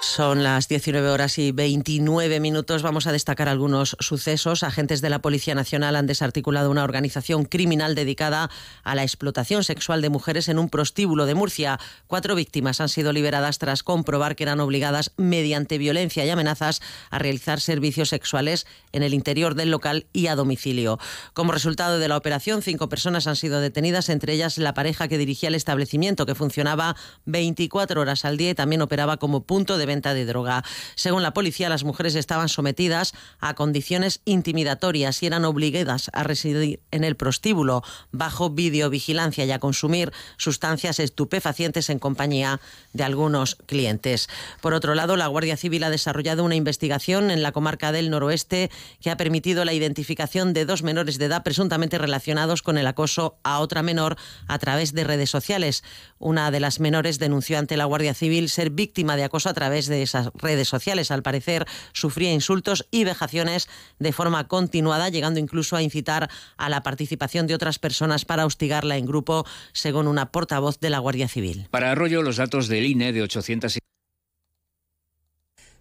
Son 0.02 0.44
las 0.44 0.70
19 0.70 1.10
horas 1.10 1.38
y 1.40 1.52
29 1.52 2.40
minutos. 2.40 2.84
Vamos 2.84 3.06
a 3.06 3.12
destacar 3.12 3.50
algunos 3.50 3.98
sucesos. 4.00 4.64
Agentes 4.64 5.02
de 5.02 5.10
la 5.10 5.20
Policía 5.20 5.56
Nacional 5.56 5.98
han 5.98 6.08
desarticulado 6.08 6.72
una 6.72 6.86
organización 6.86 7.44
criminal 7.44 7.96
dedicada 7.96 8.50
a 8.84 8.96
la 8.96 9.04
explotación 9.04 9.66
sexual 9.66 10.02
de 10.02 10.10
mujeres 10.10 10.48
en 10.48 10.58
un 10.58 10.70
prostíbulo 10.70 11.26
de 11.26 11.36
Murcia. 11.36 11.82
Cuatro 12.08 12.36
víctimas 12.36 12.80
han 12.80 12.88
sido 12.88 13.12
liberadas 13.12 13.60
tras 13.60 13.84
comprobar 13.84 14.38
que 14.38 14.44
eran 14.44 14.62
obligadas 14.62 15.12
mediante 15.18 15.78
violencia 15.78 16.24
y 16.24 16.30
amenazas 16.30 16.82
a 17.10 17.20
realizar 17.20 17.60
servicios 17.60 18.08
sexuales 18.08 18.68
en 18.94 19.04
el 19.04 19.14
interior 19.14 19.54
del 19.54 19.70
local 19.70 20.08
y 20.14 20.28
a 20.28 20.36
domicilio. 20.36 20.98
Como 21.34 21.52
resultado 21.52 22.00
de 22.00 22.08
la 22.08 22.16
operación, 22.16 22.62
cinco 22.62 22.88
personas 22.88 23.28
han 23.28 23.36
sido 23.36 23.60
detenidas, 23.60 24.08
entre 24.08 24.32
ellas 24.32 24.58
la 24.60 24.74
pareja 24.74 25.10
que 25.10 25.18
dirigía 25.18 25.50
el 25.50 25.56
establecimiento, 25.56 26.26
que 26.26 26.36
funcionaba 26.36 26.96
24 27.26 28.00
horas 28.00 28.24
al 28.24 28.38
día 28.38 28.52
y 28.52 28.56
también 28.56 28.82
operaba 28.82 29.18
como 29.18 29.44
punto 29.44 29.78
de 29.78 29.89
venta 29.90 30.14
de 30.14 30.26
droga. 30.26 30.64
Según 30.96 31.24
la 31.24 31.34
policía, 31.34 31.68
las 31.68 31.84
mujeres 31.84 32.16
estaban 32.16 32.48
sometidas 32.48 33.14
a 33.42 33.56
condiciones 33.56 34.22
intimidatorias 34.24 35.22
y 35.24 35.26
eran 35.26 35.44
obligadas 35.44 36.12
a 36.14 36.24
residir 36.24 36.80
en 36.92 37.04
el 37.04 37.16
prostíbulo 37.16 37.84
bajo 38.12 38.52
videovigilancia 38.52 39.46
y 39.46 39.52
a 39.52 39.60
consumir 39.60 40.14
sustancias 40.38 41.00
estupefacientes 41.00 41.90
en 41.90 41.98
compañía 41.98 42.62
de 42.94 43.04
algunos 43.04 43.56
clientes. 43.66 44.30
Por 44.62 44.76
otro 44.76 44.94
lado, 44.94 45.18
la 45.18 45.28
Guardia 45.28 45.58
Civil 45.58 45.84
ha 45.84 45.90
desarrollado 45.90 46.44
una 46.44 46.56
investigación 46.56 47.32
en 47.32 47.42
la 47.42 47.52
comarca 47.52 47.92
del 47.92 48.12
noroeste 48.12 48.70
que 49.02 49.10
ha 49.10 49.18
permitido 49.18 49.66
la 49.66 49.74
identificación 49.74 50.54
de 50.54 50.66
dos 50.66 50.84
menores 50.84 51.18
de 51.18 51.26
edad 51.26 51.44
presuntamente 51.44 51.98
relacionados 51.98 52.62
con 52.62 52.78
el 52.78 52.86
acoso 52.86 53.40
a 53.44 53.60
otra 53.60 53.82
menor 53.82 54.18
a 54.48 54.60
través 54.60 54.94
de 54.94 55.04
redes 55.04 55.32
sociales. 55.32 55.84
Una 56.20 56.52
de 56.52 56.60
las 56.60 56.80
menores 56.80 57.18
denunció 57.18 57.58
ante 57.58 57.78
la 57.78 57.86
Guardia 57.86 58.14
Civil 58.14 58.50
ser 58.50 58.70
víctima 58.70 59.16
de 59.16 59.24
acoso 59.24 59.50
a 59.50 59.54
través 59.80 59.88
de 59.88 60.02
esas 60.02 60.30
redes 60.36 60.68
sociales. 60.68 61.12
Al 61.12 61.24
parecer, 61.24 61.66
sufría 61.94 62.34
insultos 62.34 62.88
y 62.92 63.04
vejaciones 63.04 63.70
de 64.00 64.12
forma 64.12 64.48
continuada, 64.48 65.10
llegando 65.10 65.40
incluso 65.40 65.76
a 65.76 65.82
incitar 65.82 66.30
a 66.58 66.70
la 66.70 66.84
participación 66.84 67.48
de 67.48 67.56
otras 67.56 67.80
personas 67.80 68.26
para 68.26 68.46
hostigarla 68.46 68.98
en 68.98 69.06
grupo, 69.06 69.46
según 69.72 70.08
una 70.08 70.32
portavoz 70.32 70.80
de 70.80 70.90
la 70.90 71.00
Guardia 71.00 71.28
Civil. 71.28 71.68
Para 71.72 71.92
Arroyo, 71.92 72.22
los 72.22 72.38
datos 72.38 72.68
del 72.68 72.86
INE 72.86 73.14
de 73.14 73.22
800 73.22 73.80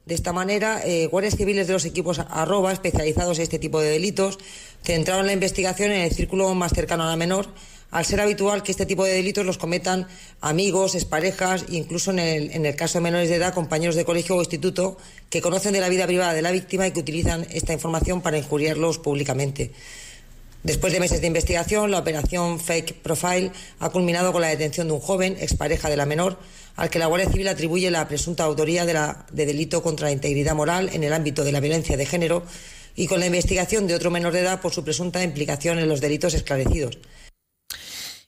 de 0.06 0.14
esta 0.14 0.32
manera, 0.32 0.80
eh, 0.86 1.06
guardias 1.06 1.36
civiles 1.36 1.66
de 1.66 1.74
los 1.74 1.84
equipos 1.84 2.18
arroba 2.18 2.72
especializados 2.72 3.36
en 3.36 3.42
este 3.42 3.58
tipo 3.58 3.78
de 3.78 3.90
delitos 3.90 4.38
centraron 4.82 5.26
la 5.26 5.34
investigación 5.34 5.92
en 5.92 6.00
el 6.00 6.12
círculo 6.12 6.54
más 6.54 6.72
cercano 6.72 7.04
a 7.04 7.08
la 7.08 7.16
menor, 7.16 7.48
al 7.90 8.04
ser 8.04 8.20
habitual 8.20 8.62
que 8.62 8.70
este 8.70 8.86
tipo 8.86 9.04
de 9.04 9.12
delitos 9.12 9.46
los 9.46 9.58
cometan 9.58 10.06
amigos, 10.40 10.94
exparejas 10.94 11.64
e 11.70 11.76
incluso 11.76 12.10
en 12.10 12.18
el, 12.66 12.76
caso 12.76 12.98
de 12.98 13.02
menores 13.02 13.28
de 13.28 13.36
edad, 13.36 13.54
compañeros 13.54 13.96
de 13.96 14.04
colegio 14.04 14.36
o 14.36 14.40
instituto 14.40 14.98
que 15.30 15.40
conocen 15.40 15.72
de 15.72 15.80
la 15.80 15.88
vida 15.88 16.06
privada 16.06 16.34
de 16.34 16.42
la 16.42 16.50
víctima 16.50 16.86
y 16.86 16.92
que 16.92 17.00
utilizan 17.00 17.46
esta 17.50 17.72
información 17.72 18.20
para 18.20 18.36
injuriarlos 18.36 18.98
públicamente. 18.98 19.72
Después 20.62 20.92
de 20.92 21.00
meses 21.00 21.20
de 21.20 21.28
investigación, 21.28 21.90
la 21.90 22.00
operación 22.00 22.60
Fake 22.60 22.94
Profile 22.94 23.52
ha 23.78 23.88
culminado 23.90 24.32
con 24.32 24.42
la 24.42 24.48
detención 24.48 24.88
de 24.88 24.94
un 24.94 25.00
joven, 25.00 25.36
expareja 25.40 25.88
de 25.88 25.96
la 25.96 26.04
menor, 26.04 26.38
al 26.76 26.90
que 26.90 26.98
la 26.98 27.06
Guardia 27.06 27.30
Civil 27.30 27.48
atribuye 27.48 27.90
la 27.90 28.06
presunta 28.06 28.44
autoría 28.44 28.84
de, 28.84 28.92
de 29.32 29.46
delito 29.46 29.82
contra 29.82 30.08
la 30.08 30.12
integridad 30.12 30.54
moral 30.54 30.90
en 30.92 31.04
el 31.04 31.12
ámbito 31.12 31.42
de 31.42 31.52
la 31.52 31.60
violencia 31.60 31.96
de 31.96 32.06
género 32.06 32.42
y 32.96 33.06
con 33.06 33.20
la 33.20 33.26
investigación 33.26 33.86
de 33.86 33.94
otro 33.94 34.10
menor 34.10 34.32
de 34.32 34.40
edad 34.40 34.60
por 34.60 34.74
su 34.74 34.84
presunta 34.84 35.22
implicación 35.22 35.78
en 35.78 35.88
los 35.88 36.00
delitos 36.00 36.34
esclarecidos. 36.34 36.98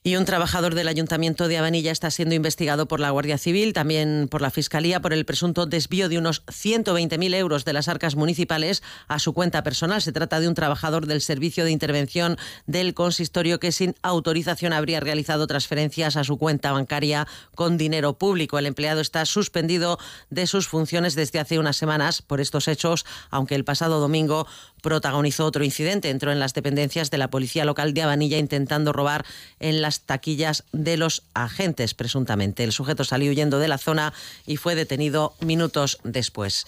Y 0.03 0.15
un 0.15 0.25
trabajador 0.25 0.73
del 0.73 0.87
Ayuntamiento 0.87 1.47
de 1.47 1.59
Avanilla 1.59 1.91
está 1.91 2.09
siendo 2.09 2.33
investigado 2.33 2.87
por 2.87 2.99
la 2.99 3.11
Guardia 3.11 3.37
Civil, 3.37 3.71
también 3.71 4.27
por 4.31 4.41
la 4.41 4.49
Fiscalía, 4.49 4.99
por 4.99 5.13
el 5.13 5.25
presunto 5.25 5.67
desvío 5.67 6.09
de 6.09 6.17
unos 6.17 6.43
120.000 6.47 7.35
euros 7.35 7.65
de 7.65 7.73
las 7.73 7.87
arcas 7.87 8.15
municipales 8.15 8.81
a 9.07 9.19
su 9.19 9.33
cuenta 9.33 9.61
personal. 9.61 10.01
Se 10.01 10.11
trata 10.11 10.39
de 10.39 10.47
un 10.47 10.55
trabajador 10.55 11.05
del 11.05 11.21
Servicio 11.21 11.65
de 11.65 11.69
Intervención 11.69 12.37
del 12.65 12.95
Consistorio 12.95 13.59
que 13.59 13.71
sin 13.71 13.93
autorización 14.01 14.73
habría 14.73 15.01
realizado 15.01 15.45
transferencias 15.45 16.15
a 16.15 16.23
su 16.23 16.39
cuenta 16.39 16.71
bancaria 16.71 17.27
con 17.53 17.77
dinero 17.77 18.17
público. 18.17 18.57
El 18.57 18.65
empleado 18.65 19.01
está 19.01 19.23
suspendido 19.27 19.99
de 20.31 20.47
sus 20.47 20.67
funciones 20.67 21.13
desde 21.13 21.39
hace 21.39 21.59
unas 21.59 21.77
semanas 21.77 22.23
por 22.23 22.41
estos 22.41 22.67
hechos, 22.67 23.05
aunque 23.29 23.53
el 23.53 23.65
pasado 23.65 23.99
domingo 23.99 24.47
protagonizó 24.81 25.45
otro 25.45 25.63
incidente. 25.63 26.09
Entró 26.09 26.31
en 26.31 26.39
las 26.39 26.53
dependencias 26.53 27.11
de 27.11 27.17
la 27.17 27.29
Policía 27.29 27.65
Local 27.65 27.93
de 27.93 28.01
Avanilla 28.01 28.37
intentando 28.37 28.93
robar 28.93 29.25
en 29.59 29.81
las 29.81 30.01
taquillas 30.01 30.63
de 30.71 30.97
los 30.97 31.23
agentes, 31.33 31.93
presuntamente. 31.93 32.63
El 32.63 32.71
sujeto 32.71 33.03
salió 33.03 33.31
huyendo 33.31 33.59
de 33.59 33.67
la 33.67 33.77
zona 33.77 34.13
y 34.45 34.57
fue 34.57 34.75
detenido 34.75 35.33
minutos 35.39 35.99
después. 36.03 36.65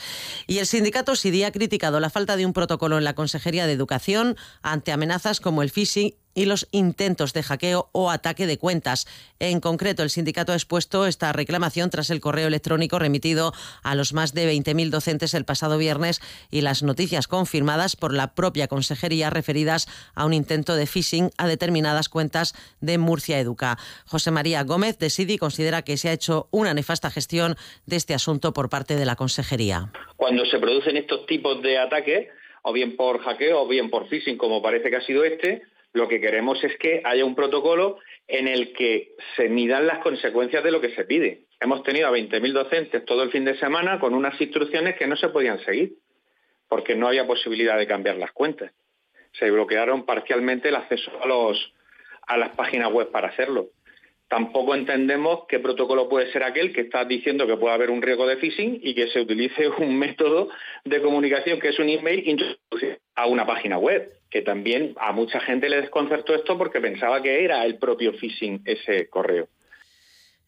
Y 0.48 0.60
el 0.60 0.68
sindicato 0.68 1.16
SIDI 1.16 1.44
ha 1.44 1.52
criticado 1.52 2.00
la 2.00 2.10
falta 2.10 2.38
de 2.38 2.46
un 2.46 2.54
protocolo 2.54 2.98
en 2.98 3.04
la 3.04 3.16
Consejería 3.16 3.68
de 3.68 3.74
Educación 3.74 4.38
ante 4.62 4.92
amenazas 4.92 5.40
como 5.40 5.64
el 5.64 5.72
phishing 5.72 6.14
y 6.34 6.46
los 6.46 6.68
intentos 6.72 7.34
de 7.34 7.44
hackeo 7.44 7.90
o 7.92 8.10
ataque 8.10 8.48
de 8.48 8.58
cuentas. 8.58 9.08
En 9.40 9.60
concreto, 9.60 10.04
el 10.04 10.10
sindicato 10.10 10.52
ha 10.52 10.56
expuesto 10.56 11.06
esta 11.06 11.34
reclamación 11.34 11.90
tras 11.90 12.10
el 12.10 12.22
correo 12.22 12.48
electrónico 12.48 13.00
remitido 13.00 13.54
a 13.84 13.96
los 13.96 14.14
más 14.14 14.34
de 14.34 14.52
20.000 14.52 14.90
docentes 14.90 15.34
el 15.34 15.46
pasado 15.46 15.78
viernes 15.78 16.22
y 16.50 16.62
las 16.62 16.84
noticias 16.84 17.28
confirmadas 17.28 17.96
por 17.96 18.14
la 18.14 18.34
propia 18.36 18.68
consejería 18.68 19.30
referidas 19.30 19.88
a 20.16 20.26
un 20.26 20.34
intento 20.34 20.76
de 20.76 20.88
phishing 20.88 21.30
a 21.38 21.48
determinadas 21.48 22.10
cuentas 22.10 22.54
de 22.82 22.98
Murcia 22.98 23.40
Educa. 23.40 23.78
José 24.06 24.32
María 24.32 24.64
Gómez 24.64 24.98
de 24.98 25.10
SIDI 25.10 25.38
considera 25.38 25.82
que 25.82 25.98
se 25.98 26.10
ha 26.10 26.14
hecho 26.14 26.48
una 26.52 26.74
nefasta 26.74 27.12
gestión 27.12 27.56
de 27.86 27.96
este 27.96 28.14
asunto 28.14 28.54
por 28.54 28.70
parte 28.70 28.96
de 28.96 29.06
la 29.06 29.16
consejería. 29.16 29.92
Cuando 30.16 30.46
se 30.46 30.60
producen 30.60 30.98
estos 30.98 31.26
tipos 31.26 31.62
de 31.62 31.78
ataques, 31.78 32.28
o 32.64 32.74
bien 32.74 32.96
por 32.96 33.20
hackeo 33.20 33.62
o 33.62 33.68
bien 33.68 33.90
por 33.90 34.08
phishing, 34.08 34.38
como 34.38 34.62
parece 34.62 34.90
que 34.90 34.96
ha 34.96 35.06
sido 35.06 35.24
este, 35.24 35.64
lo 35.94 36.08
que 36.08 36.20
queremos 36.20 36.62
es 36.64 36.76
que 36.78 37.02
haya 37.04 37.24
un 37.24 37.36
protocolo 37.36 38.00
en 38.28 38.48
el 38.48 38.74
que 38.74 39.14
se 39.36 39.48
midan 39.48 39.86
las 39.86 40.00
consecuencias 40.00 40.64
de 40.64 40.72
lo 40.72 40.82
que 40.82 40.96
se 40.96 41.06
pide. 41.06 41.46
Hemos 41.62 41.84
tenido 41.84 42.08
a 42.08 42.12
20.000 42.12 42.52
docentes 42.52 43.06
todo 43.06 43.24
el 43.24 43.32
fin 43.32 43.46
de 43.46 43.58
semana 43.58 44.00
con 44.00 44.14
unas 44.16 44.40
instrucciones 44.42 44.96
que 44.98 45.08
no 45.08 45.16
se 45.16 45.30
podían 45.30 45.60
seguir, 45.60 45.94
porque 46.68 46.96
no 46.96 47.08
había 47.08 47.28
posibilidad 47.28 47.78
de 47.78 47.88
cambiar 47.88 48.18
las 48.18 48.32
cuentas. 48.32 48.72
Se 49.34 49.50
bloquearon 49.52 50.06
parcialmente 50.06 50.70
el 50.70 50.76
acceso 50.76 51.12
a, 52.28 52.38
las 52.38 52.50
páginas 52.50 52.92
web 52.92 53.12
para 53.12 53.30
hacerlo. 53.30 53.70
Tampoco 54.28 54.74
entendemos 54.74 55.42
qué 55.48 55.60
protocolo 55.60 56.10
puede 56.10 56.32
ser 56.32 56.44
aquel 56.44 56.74
que 56.74 56.82
está 56.82 57.06
diciendo 57.06 57.46
que 57.46 57.58
puede 57.58 57.76
haber 57.76 57.92
un 57.92 58.02
riesgo 58.02 58.26
de 58.26 58.38
phishing 58.38 58.80
y 58.82 58.96
que 58.96 59.10
se 59.10 59.22
utilice 59.22 59.68
un 59.78 59.98
método 59.98 60.50
de 60.86 61.02
comunicación 61.02 61.60
que 61.60 61.70
es 61.70 61.78
un 61.78 61.90
email 61.90 62.28
introducido 62.28 62.98
a 63.16 63.28
una 63.28 63.46
página 63.46 63.78
web, 63.78 64.12
que 64.34 64.42
también 64.42 64.96
a 65.00 65.12
mucha 65.12 65.40
gente 65.40 65.70
le 65.70 65.80
desconcertó 65.80 66.34
esto 66.34 66.58
porque 66.58 66.82
pensaba 66.82 67.22
que 67.22 67.46
era 67.46 67.64
el 67.64 67.78
propio 67.78 68.14
phishing 68.14 68.64
ese 68.66 69.08
correo. 69.08 69.48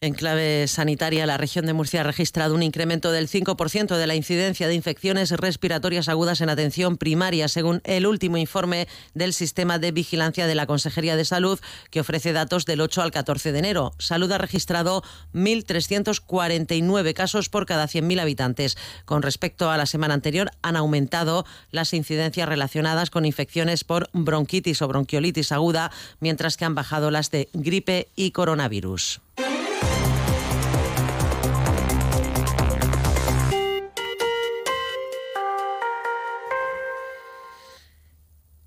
En 0.02 0.12
clave 0.12 0.68
sanitaria, 0.68 1.24
la 1.24 1.38
región 1.38 1.64
de 1.64 1.72
Murcia 1.72 2.02
ha 2.02 2.04
registrado 2.04 2.54
un 2.54 2.62
incremento 2.62 3.12
del 3.12 3.30
5% 3.30 3.96
de 3.96 4.06
la 4.06 4.14
incidencia 4.14 4.68
de 4.68 4.74
infecciones 4.74 5.30
respiratorias 5.30 6.10
agudas 6.10 6.42
en 6.42 6.50
atención 6.50 6.98
primaria, 6.98 7.48
según 7.48 7.80
el 7.84 8.06
último 8.06 8.36
informe 8.36 8.88
del 9.14 9.32
Sistema 9.32 9.78
de 9.78 9.92
Vigilancia 9.92 10.46
de 10.46 10.54
la 10.54 10.66
Consejería 10.66 11.16
de 11.16 11.24
Salud, 11.24 11.58
que 11.90 12.00
ofrece 12.00 12.34
datos 12.34 12.66
del 12.66 12.82
8 12.82 13.00
al 13.00 13.10
14 13.10 13.52
de 13.52 13.58
enero. 13.58 13.94
Salud 13.96 14.30
ha 14.32 14.36
registrado 14.36 15.02
1.349 15.32 17.14
casos 17.14 17.48
por 17.48 17.64
cada 17.64 17.86
100.000 17.86 18.20
habitantes. 18.20 18.76
Con 19.06 19.22
respecto 19.22 19.70
a 19.70 19.78
la 19.78 19.86
semana 19.86 20.12
anterior, 20.12 20.50
han 20.60 20.76
aumentado 20.76 21.46
las 21.70 21.94
incidencias 21.94 22.46
relacionadas 22.46 23.08
con 23.08 23.24
infecciones 23.24 23.82
por 23.82 24.10
bronquitis 24.12 24.82
o 24.82 24.88
bronquiolitis 24.88 25.52
aguda, 25.52 25.90
mientras 26.20 26.58
que 26.58 26.66
han 26.66 26.74
bajado 26.74 27.10
las 27.10 27.30
de 27.30 27.48
gripe 27.54 28.10
y 28.14 28.32
coronavirus. 28.32 29.22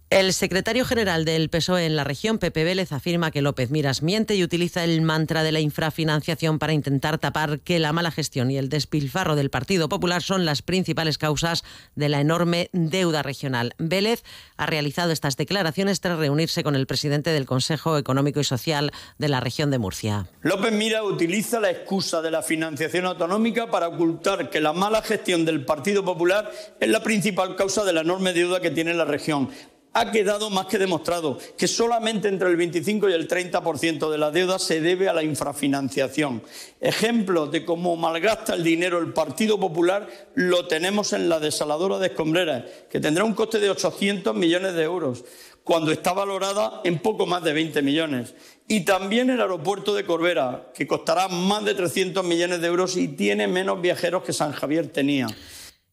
El 0.10 0.34
secretario 0.34 0.86
general 0.86 1.24
del 1.24 1.52
PSOE 1.52 1.86
en 1.86 1.96
la 1.96 2.04
región, 2.04 2.40
Pepe 2.40 2.64
Vélez, 2.64 2.92
afirma 2.92 3.30
que 3.30 3.44
López 3.44 3.70
Miras 3.70 4.02
miente 4.02 4.34
y 4.34 4.44
utiliza 4.44 4.84
el 4.84 5.04
mantra 5.04 5.44
de 5.44 5.52
la 5.52 5.60
infrafinanciación 5.60 6.58
para 6.58 6.74
intentar 6.74 7.20
tapar 7.20 7.60
que 7.60 7.78
la 7.78 7.94
mala 7.94 8.10
gestión 8.10 8.50
y 8.50 8.58
el 8.58 8.70
despilfarro 8.70 9.36
del 9.36 9.52
Partido 9.52 9.88
Popular 9.88 10.24
son 10.24 10.46
las 10.46 10.64
principales 10.64 11.20
causas 11.20 11.64
de 11.94 12.10
la 12.10 12.22
enorme 12.22 12.72
deuda 12.74 13.22
regional. 13.22 13.76
Vélez 13.78 14.24
ha 14.58 14.66
realizado 14.66 15.12
estas 15.12 15.38
declaraciones 15.38 16.02
tras 16.02 16.18
reunirse 16.18 16.64
con 16.64 16.76
el 16.76 16.88
presidente 16.88 17.30
del 17.30 17.46
Consejo 17.46 17.96
Económico 17.96 18.40
y 18.40 18.46
Social 18.46 18.92
de 19.20 19.30
la 19.30 19.42
región 19.42 19.70
de 19.70 19.78
Murcia. 19.78 20.26
López 20.42 20.72
Miras 20.72 21.04
utiliza 21.04 21.60
la 21.60 21.70
excusa 21.70 22.24
de 22.24 22.32
la 22.32 22.42
financiación 22.42 23.06
autonómica 23.06 23.70
para 23.70 23.90
ocultar 23.90 24.50
que 24.50 24.60
la 24.60 24.74
mala 24.74 25.04
gestión 25.04 25.46
del 25.46 25.66
Partido 25.66 26.04
Popular 26.04 26.52
es 26.80 26.90
la 26.90 27.04
principal 27.04 27.56
causa 27.56 27.86
de 27.86 27.94
la 27.94 28.02
enorme 28.02 28.34
deuda 28.34 28.60
que 28.60 28.72
tiene 28.72 28.96
la 28.96 29.06
región 29.06 29.52
ha 29.94 30.12
quedado 30.12 30.50
más 30.50 30.68
que 30.68 30.78
demostrado 30.78 31.38
que 31.58 31.68
solamente 31.68 32.28
entre 32.28 32.50
el 32.50 32.56
25 32.56 33.10
y 33.10 33.14
el 33.14 33.28
30% 33.28 34.10
de 34.10 34.18
la 34.18 34.32
deuda 34.32 34.60
se 34.60 34.82
debe 34.82 35.10
a 35.10 35.14
la 35.14 35.24
infrafinanciación. 35.24 36.44
Ejemplo 36.80 37.48
de 37.48 37.66
cómo 37.66 37.96
malgasta 37.96 38.54
el 38.54 38.64
dinero 38.64 39.00
el 39.00 39.14
Partido 39.14 39.60
Popular 39.60 40.08
lo 40.36 40.68
tenemos 40.68 41.14
en 41.14 41.28
la 41.28 41.40
desaladora 41.40 41.98
de 41.98 42.08
Escombreras, 42.08 42.66
que 42.90 43.00
tendrá 43.00 43.24
un 43.24 43.34
coste 43.34 43.60
de 43.60 43.70
800 43.70 44.36
millones 44.36 44.76
de 44.76 44.84
euros, 44.84 45.26
cuando 45.64 45.92
está 45.92 46.14
valorada 46.14 46.82
en 46.84 47.00
poco 47.00 47.26
más 47.26 47.44
de 47.44 47.54
20 47.54 47.82
millones. 47.82 48.34
Y 48.68 48.82
también 48.86 49.30
el 49.30 49.42
aeropuerto 49.42 49.94
de 49.94 50.06
Corbera, 50.06 50.72
que 50.74 50.88
costará 50.88 51.28
más 51.28 51.66
de 51.66 51.74
300 51.74 52.24
millones 52.24 52.62
de 52.62 52.68
euros 52.68 52.96
y 52.98 53.08
tiene 53.10 53.48
menos 53.48 53.82
viajeros 53.82 54.24
que 54.24 54.34
San 54.34 54.52
Javier 54.52 54.88
tenía. 54.88 55.28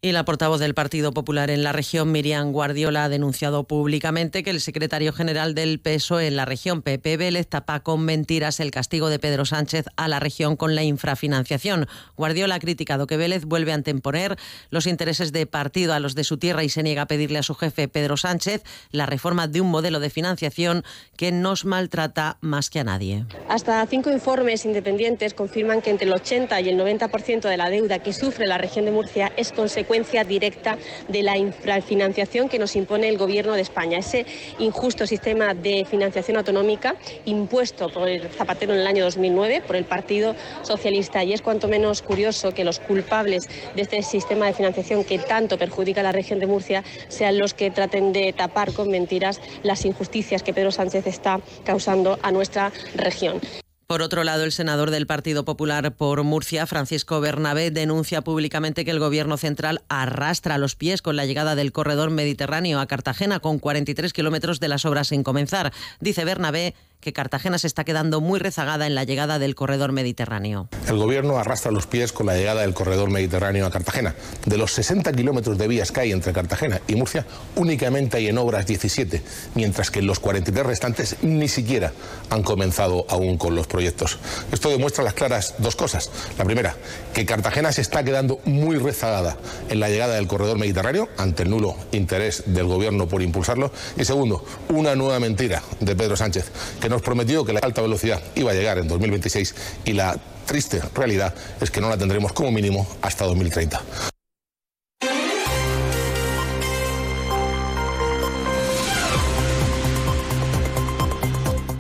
Y 0.03 0.13
la 0.13 0.27
portavoz 0.27 0.61
del 0.61 0.75
Partido 0.75 1.13
Popular 1.13 1.51
en 1.51 1.63
la 1.63 1.73
región, 1.73 2.13
Miriam 2.13 2.53
Guardiola, 2.53 3.05
ha 3.05 3.09
denunciado 3.09 3.65
públicamente 3.65 4.43
que 4.43 4.51
el 4.51 4.61
secretario 4.61 5.11
general 5.15 5.55
del 5.55 5.81
PSOE 5.81 6.27
en 6.27 6.37
la 6.37 6.45
región, 6.45 6.83
Pepe 6.83 7.17
Vélez, 7.17 7.49
tapa 7.49 7.81
con 7.81 8.05
mentiras 8.05 8.61
el 8.61 8.71
castigo 8.71 9.09
de 9.09 9.19
Pedro 9.19 9.47
Sánchez 9.47 9.87
a 9.97 10.07
la 10.07 10.21
región 10.21 10.55
con 10.57 10.75
la 10.75 10.83
infrafinanciación. 10.83 11.89
Guardiola 12.15 12.57
ha 12.57 12.59
criticado 12.59 13.07
que 13.07 13.17
Vélez 13.17 13.47
vuelve 13.47 13.73
a 13.73 13.77
anteponer 13.77 14.37
los 14.69 14.87
intereses 14.87 15.33
de 15.33 15.47
partido 15.47 15.95
a 15.95 15.99
los 15.99 16.15
de 16.15 16.25
su 16.25 16.37
tierra 16.37 16.63
y 16.63 16.69
se 16.69 16.83
niega 16.83 17.03
a 17.03 17.07
pedirle 17.07 17.39
a 17.39 17.43
su 17.43 17.55
jefe, 17.55 17.89
Pedro 17.89 18.19
Sánchez, 18.19 18.65
la 18.91 19.07
reforma 19.07 19.49
de 19.49 19.63
un 19.63 19.71
modelo 19.71 19.99
de 19.99 20.11
financiación 20.11 20.85
que 21.17 21.33
nos 21.33 21.65
maltrata 21.65 22.37
más 22.43 22.69
que 22.69 22.81
a 22.81 22.85
nadie. 22.85 23.25
Hasta 23.49 23.85
cinco 23.87 24.11
informes 24.13 24.67
independientes 24.67 25.33
confirman 25.33 25.81
que 25.81 25.89
entre 25.89 26.07
el 26.07 26.13
80 26.13 26.61
y 26.61 26.69
el 26.69 26.79
90% 26.79 27.49
de 27.49 27.57
la 27.57 27.71
deuda 27.71 28.01
que 28.01 28.13
sufre 28.13 28.47
la 28.47 28.59
región 28.59 28.85
de 28.85 28.91
Murcia 28.91 29.33
es 29.39 29.53
consecuencia 29.53 29.86
directa 30.27 30.79
de 31.09 31.23
la 31.23 31.37
infrafinanciación 31.37 32.49
que 32.49 32.59
nos 32.59 32.77
impone 32.77 33.09
el 33.09 33.19
Gobierno 33.19 33.55
de 33.55 33.63
España. 33.63 33.99
Ese 33.99 34.27
injusto 34.59 35.07
sistema 35.07 35.55
de 35.55 35.85
financiación 35.89 36.37
autonómica 36.37 36.97
impuesto 37.25 37.89
por 37.89 38.09
el 38.09 38.29
Zapatero 38.29 38.75
en 38.75 38.81
el 38.81 38.87
año 38.87 39.05
2009 39.05 39.63
por 39.67 39.77
el 39.77 39.85
Partido 39.85 40.35
Socialista. 40.63 41.25
Y 41.25 41.33
es 41.33 41.43
cuanto 41.43 41.69
menos 41.69 42.03
curioso 42.03 42.53
que 42.53 42.65
los 42.65 42.79
culpables 42.79 43.49
de 43.75 43.83
este 43.83 44.03
sistema 44.03 44.47
de 44.47 44.55
financiación 44.55 45.05
que 45.05 45.19
tanto 45.19 45.59
perjudica 45.59 46.01
a 46.01 46.05
la 46.05 46.13
región 46.13 46.41
de 46.41 46.47
Murcia 46.47 46.85
sean 47.09 47.39
los 47.39 47.55
que 47.55 47.71
traten 47.71 48.13
de 48.13 48.33
tapar 48.33 48.73
con 48.73 48.91
mentiras 48.91 49.41
las 49.63 49.85
injusticias 49.85 50.43
que 50.43 50.53
Pedro 50.53 50.73
Sánchez 50.73 51.07
está 51.07 51.41
causando 51.65 52.19
a 52.23 52.33
nuestra 52.33 52.73
región. 52.95 53.41
Por 53.87 54.03
otro 54.03 54.25
lado, 54.25 54.43
el 54.43 54.51
senador 54.51 54.91
del 54.91 55.07
Partido 55.07 55.45
Popular 55.45 55.95
por 55.95 56.25
Murcia, 56.25 56.67
Francisco 56.67 57.21
Bernabé, 57.21 57.71
denuncia 57.71 58.21
públicamente 58.21 58.85
que 58.85 58.91
el 58.91 58.99
Gobierno 58.99 59.37
central 59.37 59.83
arrastra 59.89 60.59
los 60.59 60.75
pies 60.75 61.03
con 61.03 61.15
la 61.15 61.25
llegada 61.25 61.55
del 61.55 61.71
corredor 61.71 62.11
mediterráneo 62.11 62.81
a 62.81 62.87
Cartagena, 62.87 63.39
con 63.39 63.61
43 63.61 64.13
kilómetros 64.13 64.59
de 64.59 64.67
las 64.67 64.85
obras 64.87 65.07
sin 65.07 65.23
comenzar. 65.23 65.73
Dice 66.01 66.25
Bernabé 66.25 66.75
Cartagena 67.13 67.59
se 67.59 67.67
está 67.67 67.85
quedando 67.85 68.21
muy 68.21 68.39
rezagada 68.39 68.87
en 68.87 68.95
la 68.95 69.05
llegada 69.05 69.39
del 69.39 69.55
corredor 69.55 69.93
mediterráneo. 69.93 70.69
El 70.89 70.97
gobierno 70.97 71.39
arrastra 71.39 71.71
los 71.71 71.87
pies 71.87 72.13
con 72.13 72.27
la 72.27 72.35
llegada 72.35 72.63
del 72.63 72.75
corredor 72.75 73.11
mediterráneo 73.11 73.67
a 73.67 73.71
Cartagena. 73.71 74.15
De 74.45 74.57
los 74.57 74.73
60 74.73 75.13
kilómetros 75.13 75.59
de 75.59 75.69
vías 75.69 75.93
que 75.93 76.01
hay 76.01 76.13
entre 76.13 76.33
Cartagena 76.33 76.81
y 76.87 76.95
Murcia, 76.95 77.27
únicamente 77.55 78.17
hay 78.17 78.29
en 78.29 78.39
obras 78.39 78.67
17, 78.67 79.23
mientras 79.55 79.91
que 79.91 80.03
los 80.03 80.21
43 80.21 80.67
restantes 80.67 81.17
ni 81.23 81.49
siquiera 81.49 81.93
han 82.31 82.43
comenzado 82.43 83.07
aún 83.09 83.39
con 83.39 83.55
los 83.55 83.67
proyectos. 83.67 84.19
Esto 84.53 84.71
demuestra 84.71 85.05
las 85.05 85.15
claras 85.15 85.55
dos 85.59 85.77
cosas. 85.77 86.11
La 86.39 86.45
primera, 86.45 86.77
que 87.15 87.27
Cartagena 87.27 87.73
se 87.73 87.81
está 87.81 88.05
quedando 88.05 88.41
muy 88.45 88.77
rezagada 88.77 89.37
en 89.69 89.81
la 89.81 89.89
llegada 89.89 90.15
del 90.15 90.27
corredor 90.27 90.59
mediterráneo 90.59 91.09
ante 91.17 91.43
el 91.43 91.51
nulo 91.51 91.77
interés 91.93 92.45
del 92.47 92.67
gobierno 92.67 93.09
por 93.09 93.23
impulsarlo. 93.23 93.73
Y 93.97 94.05
segundo, 94.05 94.45
una 94.69 94.95
nueva 94.95 95.21
mentira 95.21 95.63
de 95.81 95.97
Pedro 95.97 96.17
Sánchez 96.17 96.51
que 96.81 96.89
nos 96.97 97.03
prometió 97.03 97.45
que 97.45 97.53
la 97.53 97.61
alta 97.61 97.83
velocidad 97.83 98.23
iba 98.37 98.53
a 98.53 98.55
llegar 98.55 98.79
en 98.79 98.89
2026 98.89 99.55
y 99.85 99.93
la 99.93 100.17
triste 100.47 100.81
realidad 100.95 101.35
es 101.61 101.71
que 101.71 101.83
no 101.83 101.91
la 101.91 101.99
tendremos 101.99 102.33
como 102.33 102.51
mínimo 102.51 102.87
hasta 103.03 103.27
2030. 103.27 104.16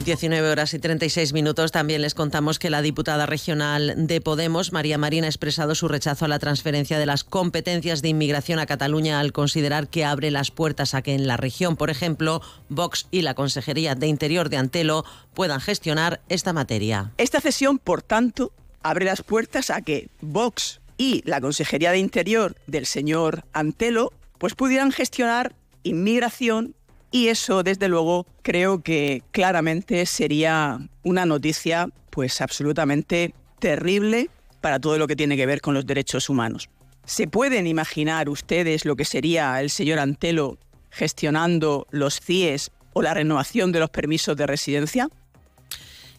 19 0.07 0.49
horas 0.49 0.73
y 0.73 0.79
36 0.79 1.33
minutos. 1.33 1.73
También 1.73 2.01
les 2.01 2.15
contamos 2.15 2.61
que 2.61 2.71
la 2.71 2.81
diputada 2.81 3.27
regional 3.27 4.07
de 4.07 4.21
Podemos, 4.21 4.73
María 4.73 4.99
Marina, 4.99 5.27
ha 5.27 5.31
expresado 5.31 5.75
su 5.75 5.89
rechazo 5.89 6.25
a 6.25 6.29
la 6.29 6.39
transferencia 6.39 7.01
de 7.01 7.07
las 7.07 7.25
competencias 7.25 8.03
de 8.03 8.11
inmigración 8.11 8.61
a 8.61 8.67
Cataluña 8.67 9.19
al 9.19 9.33
considerar 9.33 9.89
que 9.89 10.05
abre 10.05 10.31
las 10.31 10.53
puertas 10.53 10.95
a 10.95 11.03
que 11.03 11.15
en 11.15 11.27
la 11.27 11.37
región, 11.37 11.75
por 11.75 11.91
ejemplo, 11.91 12.41
Vox 12.69 13.09
y 13.11 13.23
la 13.23 13.35
Consejería 13.35 13.97
de 13.97 14.07
Interior 14.07 14.49
de 14.49 14.59
Antelo 14.59 15.05
puedan 15.35 15.61
gestionar 15.61 16.21
esta 16.29 16.53
materia. 16.53 17.11
Esta 17.19 17.41
cesión, 17.41 17.81
por 17.81 18.01
tanto, 18.01 18.53
abre 18.85 19.07
las 19.07 19.23
puertas 19.23 19.71
a 19.71 19.83
que 19.83 20.09
Vox 20.21 20.81
y 20.99 21.23
la 21.29 21.41
Consejería 21.41 21.91
de 21.91 21.99
Interior 21.99 22.55
del 22.69 22.87
señor 22.87 23.45
Antelo 23.53 24.13
pues 24.39 24.55
pudieran 24.55 24.93
gestionar 24.93 25.57
inmigración 25.83 26.77
y 27.16 27.28
eso, 27.28 27.62
desde 27.62 27.88
luego, 27.88 28.26
creo 28.42 28.82
que 28.82 29.23
claramente 29.30 30.04
sería 30.04 30.78
una 31.02 31.25
noticia 31.25 31.88
pues 32.11 32.42
absolutamente 32.42 33.32
terrible 33.58 34.28
para 34.61 34.78
todo 34.78 34.99
lo 34.99 35.06
que 35.06 35.16
tiene 35.16 35.35
que 35.35 35.46
ver 35.46 35.62
con 35.62 35.73
los 35.73 35.87
derechos 35.87 36.28
humanos. 36.28 36.68
¿Se 37.06 37.26
pueden 37.26 37.66
imaginar 37.66 38.28
ustedes 38.28 38.85
lo 38.85 38.96
que 38.96 39.06
sería 39.06 39.58
el 39.62 39.70
señor 39.70 39.99
Antelo 39.99 40.58
gestionando 40.90 41.87
los 41.90 42.20
CIES 42.20 42.70
o 42.92 43.00
la 43.00 43.14
renovación 43.14 43.73
de 43.73 43.80
los 43.80 43.88
permisos 43.88 44.37
de 44.37 44.46
residencia? 44.46 45.08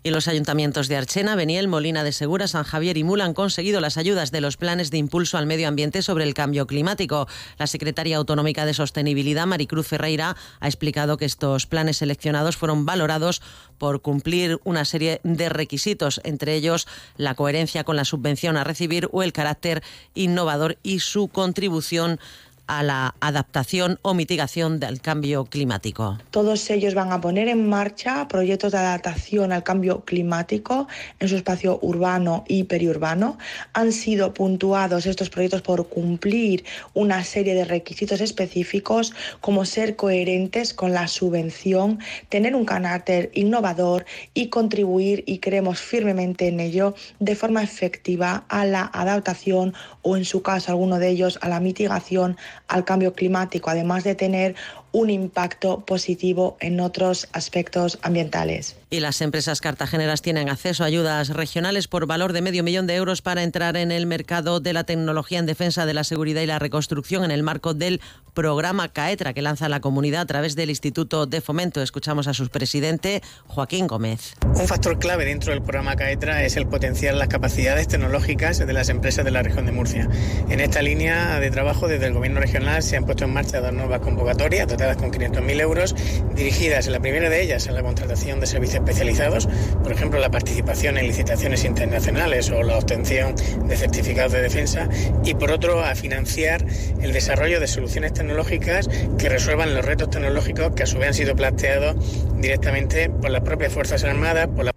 Y 0.07 0.09
los 0.09 0.29
ayuntamientos 0.29 0.87
de 0.87 0.95
Archena, 0.95 1.35
Beniel, 1.35 1.67
Molina 1.67 2.01
de 2.01 2.13
Segura, 2.13 2.47
San 2.47 2.63
Javier 2.63 2.95
y 2.95 3.03
Mula 3.03 3.25
han 3.25 3.33
conseguido 3.33 3.81
las 3.81 3.97
ayudas 3.97 4.31
de 4.31 4.39
los 4.39 4.55
planes 4.55 4.89
de 4.89 4.97
impulso 4.97 5.37
al 5.37 5.47
medio 5.47 5.67
ambiente 5.67 6.01
sobre 6.01 6.23
el 6.23 6.33
cambio 6.33 6.65
climático. 6.65 7.27
La 7.57 7.67
secretaria 7.67 8.15
autonómica 8.15 8.65
de 8.65 8.73
Sostenibilidad, 8.73 9.45
Maricruz 9.45 9.85
Ferreira, 9.85 10.37
ha 10.61 10.65
explicado 10.65 11.17
que 11.17 11.25
estos 11.25 11.65
planes 11.65 11.97
seleccionados 11.97 12.55
fueron 12.55 12.85
valorados 12.85 13.41
por 13.77 14.01
cumplir 14.01 14.61
una 14.63 14.85
serie 14.85 15.19
de 15.25 15.49
requisitos, 15.49 16.21
entre 16.23 16.55
ellos 16.55 16.87
la 17.17 17.35
coherencia 17.35 17.83
con 17.83 17.97
la 17.97 18.05
subvención 18.05 18.55
a 18.55 18.63
recibir 18.63 19.09
o 19.11 19.23
el 19.23 19.33
carácter 19.33 19.83
innovador 20.15 20.77
y 20.83 21.01
su 21.01 21.27
contribución 21.27 22.17
a 22.67 22.83
la 22.83 23.15
adaptación 23.19 23.99
o 24.01 24.13
mitigación 24.13 24.79
del 24.79 25.01
cambio 25.01 25.45
climático. 25.45 26.17
Todos 26.31 26.69
ellos 26.69 26.93
van 26.93 27.11
a 27.11 27.21
poner 27.21 27.47
en 27.47 27.67
marcha 27.67 28.27
proyectos 28.27 28.71
de 28.73 28.77
adaptación 28.77 29.51
al 29.51 29.63
cambio 29.63 30.01
climático 30.05 30.87
en 31.19 31.29
su 31.29 31.35
espacio 31.35 31.79
urbano 31.81 32.43
y 32.47 32.65
periurbano. 32.65 33.37
Han 33.73 33.91
sido 33.91 34.33
puntuados 34.33 35.05
estos 35.05 35.29
proyectos 35.29 35.61
por 35.61 35.87
cumplir 35.87 36.65
una 36.93 37.23
serie 37.23 37.55
de 37.55 37.65
requisitos 37.65 38.21
específicos 38.21 39.13
como 39.41 39.65
ser 39.65 39.95
coherentes 39.95 40.73
con 40.73 40.93
la 40.93 41.07
subvención, 41.07 41.99
tener 42.29 42.55
un 42.55 42.65
carácter 42.65 43.31
innovador 43.33 44.05
y 44.33 44.47
contribuir, 44.49 45.23
y 45.25 45.39
creemos 45.39 45.79
firmemente 45.79 46.47
en 46.47 46.59
ello, 46.59 46.95
de 47.19 47.35
forma 47.35 47.63
efectiva 47.63 48.45
a 48.49 48.65
la 48.65 48.89
adaptación 48.93 49.73
o 50.01 50.17
en 50.17 50.25
su 50.25 50.41
caso 50.41 50.71
alguno 50.71 50.99
de 50.99 51.09
ellos 51.09 51.39
a 51.41 51.49
la 51.49 51.59
mitigación 51.59 52.37
al 52.67 52.85
cambio 52.85 53.13
climático, 53.13 53.69
además 53.69 54.03
de 54.03 54.15
tener 54.15 54.55
un 54.91 55.09
impacto 55.09 55.81
positivo 55.85 56.57
en 56.59 56.79
otros 56.79 57.27
aspectos 57.33 57.99
ambientales. 58.01 58.75
Y 58.89 59.01
las 59.01 59.19
empresas 59.21 59.59
cartageneras 59.59 60.21
tienen 60.21 60.49
acceso 60.49 60.83
a 60.83 60.87
ayudas 60.87 61.29
regionales 61.29 61.87
por 61.89 62.05
valor 62.05 62.31
de 62.31 62.41
medio 62.41 62.63
millón 62.63 62.87
de 62.87 62.95
euros 62.95 63.21
para 63.21 63.43
entrar 63.43 63.75
en 63.75 63.91
el 63.91 64.05
mercado 64.05 64.61
de 64.61 64.71
la 64.71 64.85
tecnología 64.85 65.39
en 65.39 65.45
defensa 65.45 65.85
de 65.85 65.93
la 65.93 66.05
seguridad 66.05 66.41
y 66.41 66.45
la 66.45 66.57
reconstrucción 66.57 67.25
en 67.25 67.31
el 67.31 67.43
marco 67.43 67.73
del 67.73 67.99
programa 68.33 68.87
CAETRA 68.87 69.33
que 69.33 69.41
lanza 69.41 69.67
la 69.67 69.81
comunidad 69.81 70.21
a 70.21 70.25
través 70.25 70.55
del 70.55 70.69
Instituto 70.69 71.25
de 71.25 71.41
Fomento. 71.41 71.81
Escuchamos 71.81 72.27
a 72.27 72.33
su 72.33 72.47
presidente, 72.47 73.21
Joaquín 73.47 73.87
Gómez. 73.87 74.35
Un 74.45 74.67
factor 74.67 74.99
clave 74.99 75.25
dentro 75.25 75.51
del 75.51 75.61
programa 75.61 75.95
CAETRA 75.95 76.43
es 76.43 76.55
el 76.55 76.67
potenciar 76.67 77.15
las 77.15 77.27
capacidades 77.27 77.89
tecnológicas 77.89 78.59
de 78.59 78.73
las 78.73 78.87
empresas 78.89 79.25
de 79.25 79.31
la 79.31 79.43
región 79.43 79.65
de 79.65 79.73
Murcia. 79.73 80.07
En 80.49 80.61
esta 80.61 80.81
línea 80.81 81.39
de 81.41 81.51
trabajo, 81.51 81.87
desde 81.89 82.07
el 82.07 82.13
Gobierno 82.13 82.39
regional 82.39 82.81
se 82.83 82.95
han 82.95 83.05
puesto 83.05 83.25
en 83.25 83.33
marcha 83.33 83.59
dos 83.59 83.73
nuevas 83.73 83.99
convocatorias 83.99 84.67
con 84.77 85.11
500.000 85.11 85.59
euros, 85.59 85.95
dirigidas 86.35 86.85
en 86.85 86.93
la 86.93 86.99
primera 86.99 87.29
de 87.29 87.41
ellas 87.41 87.67
a 87.67 87.71
la 87.71 87.81
contratación 87.81 88.39
de 88.39 88.45
servicios 88.45 88.75
especializados, 88.75 89.47
por 89.81 89.91
ejemplo 89.91 90.19
la 90.19 90.29
participación 90.29 90.99
en 90.99 91.07
licitaciones 91.07 91.65
internacionales 91.65 92.51
o 92.51 92.61
la 92.61 92.77
obtención 92.77 93.35
de 93.67 93.75
certificados 93.75 94.33
de 94.33 94.41
defensa, 94.41 94.87
y 95.25 95.33
por 95.33 95.51
otro 95.51 95.83
a 95.83 95.95
financiar 95.95 96.63
el 97.01 97.11
desarrollo 97.11 97.59
de 97.59 97.67
soluciones 97.67 98.13
tecnológicas 98.13 98.87
que 99.17 99.29
resuelvan 99.29 99.73
los 99.73 99.83
retos 99.83 100.11
tecnológicos 100.11 100.73
que 100.75 100.83
a 100.83 100.85
su 100.85 100.99
vez 100.99 101.07
han 101.07 101.13
sido 101.15 101.35
planteados 101.35 101.95
directamente 102.37 103.09
por 103.09 103.31
las 103.31 103.41
propias 103.41 103.73
Fuerzas 103.73 104.03
Armadas, 104.03 104.47
por 104.47 104.65
la 104.65 104.76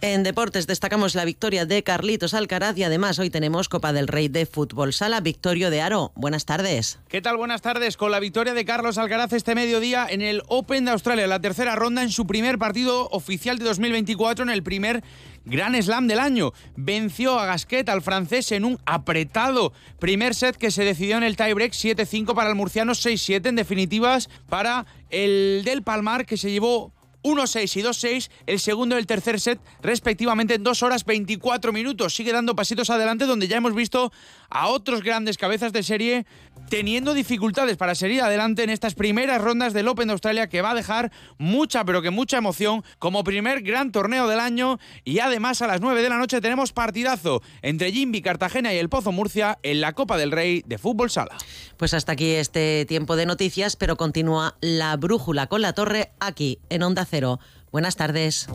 en 0.00 0.22
deportes 0.22 0.66
destacamos 0.66 1.14
la 1.14 1.24
victoria 1.24 1.66
de 1.66 1.82
Carlitos 1.82 2.32
Alcaraz 2.32 2.76
y 2.78 2.84
además 2.84 3.18
hoy 3.18 3.30
tenemos 3.30 3.68
Copa 3.68 3.92
del 3.92 4.06
Rey 4.06 4.28
de 4.28 4.46
Fútbol 4.46 4.92
Sala, 4.92 5.20
Victorio 5.20 5.70
de 5.70 5.80
Aro. 5.80 6.12
Buenas 6.14 6.44
tardes. 6.44 7.00
¿Qué 7.08 7.20
tal? 7.20 7.36
Buenas 7.36 7.62
tardes. 7.62 7.96
Con 7.96 8.12
la 8.12 8.20
victoria 8.20 8.54
de 8.54 8.64
Carlos 8.64 8.96
Alcaraz 8.96 9.32
este 9.32 9.56
mediodía 9.56 10.06
en 10.08 10.22
el 10.22 10.42
Open 10.46 10.84
de 10.84 10.92
Australia, 10.92 11.26
la 11.26 11.40
tercera 11.40 11.74
ronda 11.74 12.02
en 12.02 12.10
su 12.10 12.26
primer 12.26 12.58
partido 12.58 13.08
oficial 13.10 13.58
de 13.58 13.64
2024 13.64 14.44
en 14.44 14.50
el 14.50 14.62
primer 14.62 15.02
Gran 15.44 15.80
Slam 15.82 16.06
del 16.06 16.20
año. 16.20 16.52
Venció 16.76 17.38
a 17.38 17.46
Gasquet, 17.46 17.88
al 17.88 18.02
francés, 18.02 18.52
en 18.52 18.64
un 18.64 18.78
apretado 18.86 19.72
primer 19.98 20.34
set 20.34 20.56
que 20.56 20.70
se 20.70 20.84
decidió 20.84 21.16
en 21.16 21.24
el 21.24 21.36
tiebreak 21.36 21.72
7-5 21.72 22.34
para 22.34 22.50
el 22.50 22.54
murciano, 22.54 22.92
6-7 22.92 23.48
en 23.48 23.56
definitivas 23.56 24.28
para 24.48 24.86
el 25.10 25.62
del 25.64 25.82
Palmar 25.82 26.26
que 26.26 26.36
se 26.36 26.50
llevó 26.50 26.92
1-6 27.22 27.76
y 27.76 27.82
2-6, 27.82 28.30
el 28.46 28.60
segundo 28.60 28.96
y 28.96 28.98
el 28.98 29.06
tercer 29.06 29.40
set 29.40 29.60
respectivamente 29.82 30.54
en 30.54 30.62
2 30.62 30.82
horas 30.82 31.04
24 31.04 31.72
minutos. 31.72 32.14
Sigue 32.14 32.32
dando 32.32 32.54
pasitos 32.54 32.90
adelante 32.90 33.26
donde 33.26 33.48
ya 33.48 33.56
hemos 33.56 33.74
visto 33.74 34.12
a 34.50 34.68
otros 34.68 35.02
grandes 35.02 35.36
cabezas 35.36 35.72
de 35.72 35.82
serie 35.82 36.26
teniendo 36.68 37.14
dificultades 37.14 37.76
para 37.76 37.94
seguir 37.94 38.22
adelante 38.22 38.62
en 38.62 38.70
estas 38.70 38.94
primeras 38.94 39.40
rondas 39.40 39.72
del 39.72 39.88
Open 39.88 40.08
de 40.08 40.12
Australia 40.12 40.48
que 40.48 40.62
va 40.62 40.70
a 40.70 40.74
dejar 40.74 41.10
mucha 41.38 41.84
pero 41.84 42.02
que 42.02 42.10
mucha 42.10 42.38
emoción 42.38 42.84
como 42.98 43.24
primer 43.24 43.62
gran 43.62 43.92
torneo 43.92 44.28
del 44.28 44.40
año 44.40 44.78
y 45.04 45.18
además 45.20 45.62
a 45.62 45.66
las 45.66 45.80
9 45.80 46.02
de 46.02 46.08
la 46.08 46.18
noche 46.18 46.40
tenemos 46.40 46.72
partidazo 46.72 47.42
entre 47.62 47.92
Jimby 47.92 48.22
Cartagena 48.22 48.72
y 48.72 48.78
el 48.78 48.88
Pozo 48.88 49.12
Murcia 49.12 49.58
en 49.62 49.80
la 49.80 49.92
Copa 49.92 50.16
del 50.16 50.32
Rey 50.32 50.62
de 50.66 50.78
Fútbol 50.78 51.10
Sala. 51.10 51.36
Pues 51.76 51.94
hasta 51.94 52.12
aquí 52.12 52.32
este 52.32 52.84
tiempo 52.86 53.16
de 53.16 53.26
noticias, 53.26 53.76
pero 53.76 53.96
continúa 53.96 54.56
la 54.60 54.96
brújula 54.96 55.46
con 55.46 55.62
la 55.62 55.72
torre 55.72 56.12
aquí 56.20 56.58
en 56.68 56.82
Onda 56.82 57.04
Cero. 57.04 57.40
Buenas 57.70 57.96
tardes. 57.96 58.48